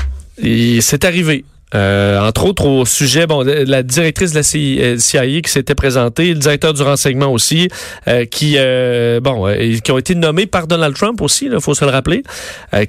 C'est 0.80 1.04
arrivé 1.04 1.44
Euh, 1.74 2.20
entre 2.20 2.44
autres 2.44 2.66
au 2.66 2.84
sujet 2.84 3.26
bon, 3.26 3.42
la 3.42 3.82
directrice 3.82 4.32
de 4.32 4.36
la 4.36 4.98
CIA 4.98 5.40
qui 5.40 5.50
s'était 5.50 5.74
présentée, 5.74 6.28
le 6.28 6.40
directeur 6.40 6.74
du 6.74 6.82
renseignement 6.82 7.32
aussi, 7.32 7.68
euh, 8.08 8.24
qui 8.24 8.54
euh, 8.58 9.20
bon, 9.20 9.46
qui 9.82 9.92
ont 9.92 9.98
été 9.98 10.14
nommés 10.14 10.46
par 10.46 10.66
Donald 10.66 10.94
Trump 10.94 11.20
aussi, 11.22 11.46
il 11.46 11.60
faut 11.60 11.74
se 11.74 11.84
le 11.84 11.90
rappeler, 11.90 12.22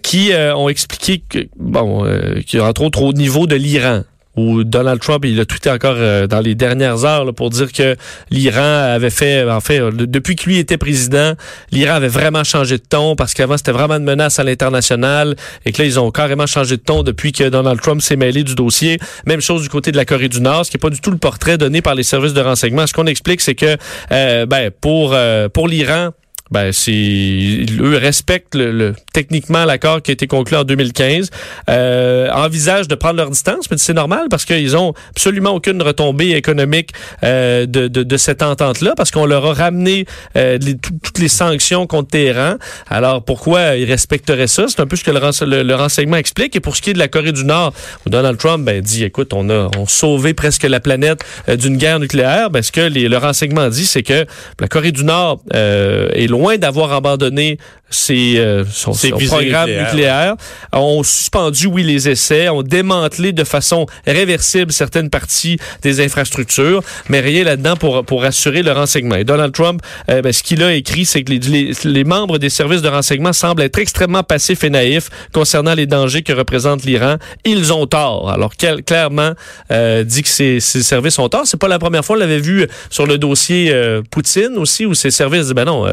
qui 0.02 0.32
ont 0.56 0.70
expliqué 0.70 1.24
que 1.28 1.40
bon, 1.58 2.06
qui 2.46 2.60
entre 2.60 2.84
autres 2.84 3.02
au 3.02 3.14
niveau 3.14 3.48
de 3.48 3.56
l'Iran, 3.56 4.04
où 4.36 4.64
Donald 4.64 5.00
Trump, 5.00 5.26
il 5.26 5.40
a 5.40 5.46
tweeté 5.46 5.70
encore 5.70 5.96
euh, 5.98 6.28
dans 6.28 6.40
les 6.40 6.56
dernières 6.56 7.06
heures 7.06 7.34
pour 7.34 7.50
dire 7.50 7.72
que 7.72 7.96
l'Iran 8.32 8.94
avait 8.94 9.10
fait, 9.10 9.50
en 9.50 9.60
fait, 9.60 9.80
depuis 9.96 10.36
que 10.36 10.46
lui 10.46 10.58
était 10.58 10.78
président, 10.78 11.34
l'Iran 11.72 11.96
avait 11.96 12.08
vraiment 12.08 12.44
changé 12.44 12.78
de 12.78 12.84
ton 12.84 13.16
parce 13.16 13.34
qu'avant 13.34 13.58
c'était 13.58 13.72
vraiment 13.72 13.96
une 13.96 14.04
menace 14.04 14.40
à 14.40 14.44
l'international 14.44 15.36
et 15.66 15.72
que 15.72 15.82
là 15.82 15.88
ils 15.88 16.00
ont 16.00 16.12
carrément 16.12 16.48
changé 16.48 16.78
de 16.78 16.82
ton 16.82 17.04
depuis 17.04 17.32
que 17.32 17.48
Donald 17.50 17.80
Trump 17.82 18.02
s'est 18.02 18.16
mêlé 18.16 18.44
du 18.44 18.56
dossier. 18.56 19.00
Même 19.26 19.42
chose 19.42 19.62
du 19.62 19.70
côté 19.70 19.92
de 19.92 19.98
la 19.98 20.06
Corée 20.06 20.30
du 20.30 20.42
Nord, 20.42 20.66
ce 20.66 20.72
qui 20.72 20.78
n'est 20.78 20.82
pas 20.82 20.90
du 20.90 21.00
tout 21.00 21.12
le 21.12 21.18
portrait 21.18 21.58
donné 21.58 21.82
par 21.82 21.96
les 21.96 22.04
services 22.04 22.34
de 22.34 22.42
renseignement. 22.42 22.88
Ce 22.88 22.94
qu'on 22.94 23.08
explique, 23.08 23.42
c'est 23.42 23.56
que 23.56 23.78
euh, 24.12 24.46
ben, 24.46 24.72
pour 24.82 25.12
euh, 25.14 25.50
pour 25.50 25.68
l'Iran, 25.68 26.10
ben 26.52 26.72
c'est 26.72 27.66
eux 27.80 27.98
respectent 27.98 28.56
le, 28.56 28.94
techniquement 29.14 29.64
l'accord 29.64 30.02
qui 30.02 30.12
a 30.12 30.14
été 30.14 30.28
conclu 30.28 30.58
en 30.58 30.64
2015, 30.64 31.30
euh, 31.70 32.30
envisagent 32.32 32.88
de 32.88 32.96
prendre 32.96 33.18
leur 33.18 33.30
distance, 33.30 33.70
mais 33.72 33.78
c'est 33.78 33.94
normal 33.94 34.28
parce 34.30 34.44
qu'ils 34.44 34.76
ont 34.76 34.94
absolument 35.12 35.52
aucune 35.52 35.82
retombée 35.82 36.32
économique 36.32 36.90
euh, 37.24 37.66
de, 37.66 37.88
de, 37.88 38.18
cette 38.18 38.42
entente-là, 38.42 38.94
parce 38.98 39.12
qu'on 39.12 39.26
leur 39.26 39.46
a 39.46 39.54
ramené 39.54 40.06
euh, 40.36 40.58
toutes 40.82 41.20
les 41.20 41.28
sanctions 41.28 41.88
contre 41.88 42.10
Téhéran. 42.10 42.56
Alors 42.90 43.24
pourquoi 43.24 43.76
ils 43.76 43.86
respecteraient 43.86 44.48
ça? 44.48 44.66
C'est 44.68 44.80
un 44.80 44.88
peu 44.88 44.96
ce 44.96 45.04
que 45.04 45.12
le, 45.12 45.76
renseignement 45.76 46.18
explique. 46.18 46.56
Et 46.56 46.60
pour 46.60 46.76
ce 46.76 46.82
qui 46.82 46.90
est 46.90 46.94
de 46.94 47.00
la 47.00 47.08
Corée 47.08 47.32
du 47.32 47.46
Nord, 47.46 47.74
Donald 48.08 48.38
Trump 48.38 48.66
ben, 48.66 48.82
dit, 48.82 49.04
écoute, 49.04 49.34
on 49.34 49.50
a 49.50 49.70
on 49.78 49.86
sauvé 49.86 50.34
presque 50.34 50.64
la 50.64 50.80
planète 50.80 51.24
euh, 51.50 51.56
d'une 51.56 51.78
guerre 51.78 52.00
nucléaire. 52.00 52.50
Ben, 52.50 52.64
ce 52.64 52.72
que 52.72 52.82
les, 52.82 53.08
le 53.08 53.18
renseignement 53.18 53.70
dit, 53.70 53.86
c'est 53.86 54.04
que 54.04 54.26
la 54.60 54.68
Corée 54.68 54.92
du 54.92 55.04
Nord 55.04 55.42
est 55.54 56.28
loin 56.28 56.58
d'avoir 56.58 56.92
abandonné 56.94 57.58
ses, 57.94 58.38
euh, 58.38 58.64
son, 59.10 59.18
programme 59.18 59.70
nucléaire, 59.70 60.36
ont 60.72 61.04
suspendu, 61.04 61.68
oui, 61.68 61.84
les 61.84 62.10
essais, 62.10 62.50
ont 62.50 62.64
démantelé 62.64 63.32
de 63.32 63.44
façon 63.44 63.86
réversible 64.06 64.72
certaines 64.72 65.10
parties 65.10 65.58
des 65.82 66.02
infrastructures, 66.02 66.82
mais 67.10 67.20
rien 67.20 67.44
là-dedans 67.44 67.76
pour, 67.76 68.06
pour 68.06 68.24
assurer 68.24 68.64
le 68.64 68.72
renseignement. 68.72 69.16
Et 69.16 69.24
Donald 69.24 69.54
Trump, 69.54 69.82
euh, 70.10 70.22
ben, 70.22 70.32
ce 70.32 70.44
qu'il 70.44 70.64
a 70.64 70.74
écrit, 70.74 71.06
c'est 71.06 71.24
que 71.24 71.32
les, 71.32 71.74
les, 71.84 72.04
membres 72.04 72.38
des 72.38 72.50
services 72.50 72.82
de 72.82 72.90
renseignement 72.90 73.34
semblent 73.34 73.62
être 73.62 73.80
extrêmement 73.80 74.24
passifs 74.24 74.64
et 74.64 74.70
naïfs 74.70 75.10
concernant 75.34 75.74
les 75.74 75.86
dangers 75.86 76.22
que 76.22 76.34
représente 76.34 76.84
l'Iran. 76.84 77.18
Ils 77.46 77.74
ont 77.74 77.86
tort. 77.88 78.30
Alors, 78.32 78.54
clairement, 78.56 79.32
euh, 79.72 80.04
dit 80.04 80.24
que 80.24 80.30
ces, 80.30 80.60
ces 80.60 80.84
services 80.84 81.20
ont 81.20 81.30
tort. 81.30 81.44
C'est 81.46 81.60
pas 81.60 81.68
la 81.68 81.80
première 81.80 82.04
fois, 82.04 82.16
on 82.16 82.20
l'avait 82.20 82.40
vu 82.40 82.68
sur 82.90 83.06
le 83.06 83.18
dossier 83.18 83.72
euh, 83.72 84.02
Poutine 84.10 84.58
aussi, 84.58 84.86
où 84.86 84.94
ces 84.94 85.12
services 85.12 85.44
disent, 85.44 85.54
ben 85.54 85.66
non, 85.66 85.88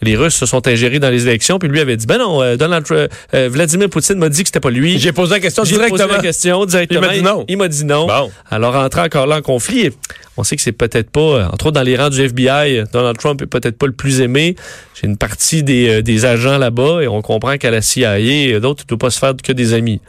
les 0.00 0.16
Russes 0.16 0.34
se 0.34 0.46
sont 0.46 0.66
ingérés 0.68 0.98
dans 0.98 1.10
les 1.10 1.26
élections, 1.26 1.58
puis 1.58 1.68
lui 1.68 1.80
avait 1.80 1.96
dit, 1.96 2.06
ben 2.06 2.18
non, 2.18 2.42
euh, 2.42 2.56
Donald 2.56 2.86
euh, 2.92 3.08
Vladimir 3.48 3.90
Poutine 3.90 4.16
m'a 4.16 4.28
dit 4.28 4.42
que 4.42 4.48
c'était 4.48 4.60
pas 4.60 4.70
lui. 4.70 4.98
J'ai 4.98 5.12
posé 5.12 5.32
la 5.32 5.40
question 5.40 5.64
directement. 5.64 5.98
Posé 5.98 6.12
la 6.12 6.18
question 6.22 6.64
directement. 6.64 7.00
Il 7.00 7.06
m'a 7.06 7.14
dit 7.14 7.22
non. 7.22 7.44
Il, 7.48 7.56
m'a 7.56 7.68
dit 7.68 7.84
non. 7.84 8.06
Bon. 8.06 8.30
Alors, 8.50 8.76
entrer 8.76 9.02
encore 9.02 9.26
là 9.26 9.38
en 9.38 9.42
conflit, 9.42 9.90
on 10.36 10.44
sait 10.44 10.56
que 10.56 10.62
c'est 10.62 10.72
peut-être 10.72 11.10
pas, 11.10 11.20
euh, 11.20 11.46
entre 11.46 11.66
autres 11.66 11.72
dans 11.72 11.82
les 11.82 11.96
rangs 11.96 12.10
du 12.10 12.22
FBI, 12.22 12.84
Donald 12.92 13.18
Trump 13.18 13.42
est 13.42 13.46
peut-être 13.46 13.76
pas 13.76 13.86
le 13.86 13.92
plus 13.92 14.20
aimé. 14.20 14.54
J'ai 14.94 15.08
une 15.08 15.16
partie 15.16 15.62
des, 15.62 16.02
des 16.02 16.24
agents 16.24 16.58
là-bas 16.58 17.02
et 17.02 17.08
on 17.08 17.22
comprend 17.22 17.56
qu'à 17.56 17.70
la 17.70 17.82
CIA, 17.82 18.60
d'autres, 18.60 18.84
ne 18.84 18.88
doivent 18.88 18.98
pas 18.98 19.10
se 19.10 19.18
faire 19.18 19.34
que 19.42 19.52
des 19.52 19.72
amis. 19.72 20.00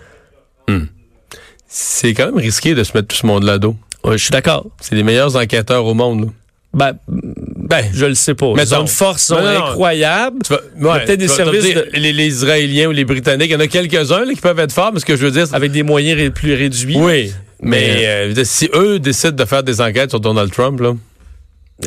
Hmm. 0.67 0.85
C'est 1.67 2.13
quand 2.13 2.25
même 2.25 2.37
risqué 2.37 2.75
de 2.75 2.83
se 2.83 2.95
mettre 2.95 3.07
tout 3.07 3.15
ce 3.15 3.25
monde 3.25 3.43
là 3.43 3.57
dos. 3.57 3.75
je 4.05 4.17
suis 4.17 4.31
d'accord. 4.31 4.67
C'est 4.81 4.95
les 4.95 5.03
meilleurs 5.03 5.35
enquêteurs 5.35 5.85
au 5.85 5.93
monde. 5.93 6.25
Là. 6.25 6.27
Ben, 6.73 6.93
ben, 7.69 7.85
je 7.93 8.05
le 8.07 8.15
sais 8.15 8.33
pas. 8.33 8.51
Mais 8.55 8.63
ils 8.63 8.73
ont 8.73 8.81
une 8.81 8.87
force 8.87 9.31
incroyable. 9.31 10.39
peut-être 10.47 11.19
des 11.19 11.27
services. 11.27 11.75
les, 11.93 12.27
Israéliens 12.27 12.87
ou 12.87 12.91
les 12.91 13.05
Britanniques, 13.05 13.49
il 13.49 13.53
y 13.53 13.55
en 13.55 13.59
a 13.59 13.67
quelques-uns 13.67 14.25
qui 14.25 14.41
peuvent 14.41 14.59
être 14.59 14.71
forts, 14.71 14.91
mais 14.91 14.99
ce 14.99 15.05
que 15.05 15.15
je 15.15 15.25
veux 15.25 15.31
dire. 15.31 15.45
Avec 15.53 15.71
des 15.71 15.83
moyens 15.83 16.31
plus 16.33 16.55
réduits. 16.55 16.97
Oui. 16.97 17.31
Mais, 17.61 18.07
euh, 18.07 18.43
si 18.43 18.69
eux 18.73 18.99
décident 18.99 19.35
de 19.35 19.45
faire 19.45 19.63
des 19.63 19.81
enquêtes 19.81 20.09
sur 20.09 20.19
Donald 20.19 20.51
Trump, 20.51 20.79
là. 20.79 20.93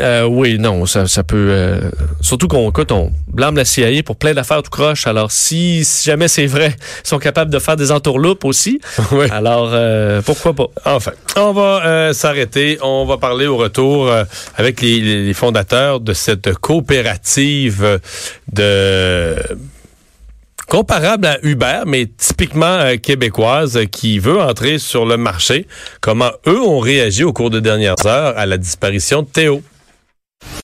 Euh, 0.00 0.24
oui, 0.24 0.58
non, 0.58 0.86
ça, 0.86 1.06
ça 1.06 1.22
peut. 1.22 1.48
Euh, 1.50 1.90
surtout 2.22 2.48
qu'on 2.48 2.70
écoute, 2.70 2.90
on 2.92 3.12
blâme 3.28 3.56
la 3.56 3.66
CIA 3.66 4.02
pour 4.02 4.16
plein 4.16 4.32
d'affaires 4.32 4.62
tout 4.62 4.70
croche. 4.70 5.06
Alors, 5.06 5.30
si, 5.30 5.84
si 5.84 6.06
jamais 6.06 6.28
c'est 6.28 6.46
vrai, 6.46 6.74
ils 7.04 7.08
sont 7.08 7.18
capables 7.18 7.50
de 7.50 7.58
faire 7.58 7.76
des 7.76 7.92
entourloupes 7.92 8.44
aussi. 8.46 8.80
oui. 9.12 9.26
Alors, 9.30 9.70
euh, 9.72 10.22
pourquoi 10.22 10.54
pas? 10.54 10.68
Enfin, 10.86 11.12
on 11.36 11.52
va 11.52 11.84
euh, 11.84 12.12
s'arrêter. 12.14 12.78
On 12.80 13.04
va 13.04 13.18
parler 13.18 13.46
au 13.46 13.58
retour 13.58 14.10
avec 14.56 14.80
les, 14.80 15.00
les, 15.00 15.34
fondateurs 15.34 16.00
de 16.00 16.14
cette 16.14 16.54
coopérative 16.54 18.00
de 18.50 19.36
comparable 20.68 21.26
à 21.26 21.38
Uber, 21.42 21.80
mais 21.86 22.06
typiquement 22.06 22.96
québécoise, 22.96 23.78
qui 23.90 24.18
veut 24.18 24.40
entrer 24.40 24.78
sur 24.78 25.04
le 25.04 25.18
marché. 25.18 25.66
Comment 26.00 26.30
eux 26.46 26.60
ont 26.62 26.78
réagi 26.78 27.24
au 27.24 27.34
cours 27.34 27.50
des 27.50 27.60
dernières 27.60 28.06
heures 28.06 28.38
à 28.38 28.46
la 28.46 28.56
disparition 28.56 29.20
de 29.20 29.26
Théo? 29.26 29.62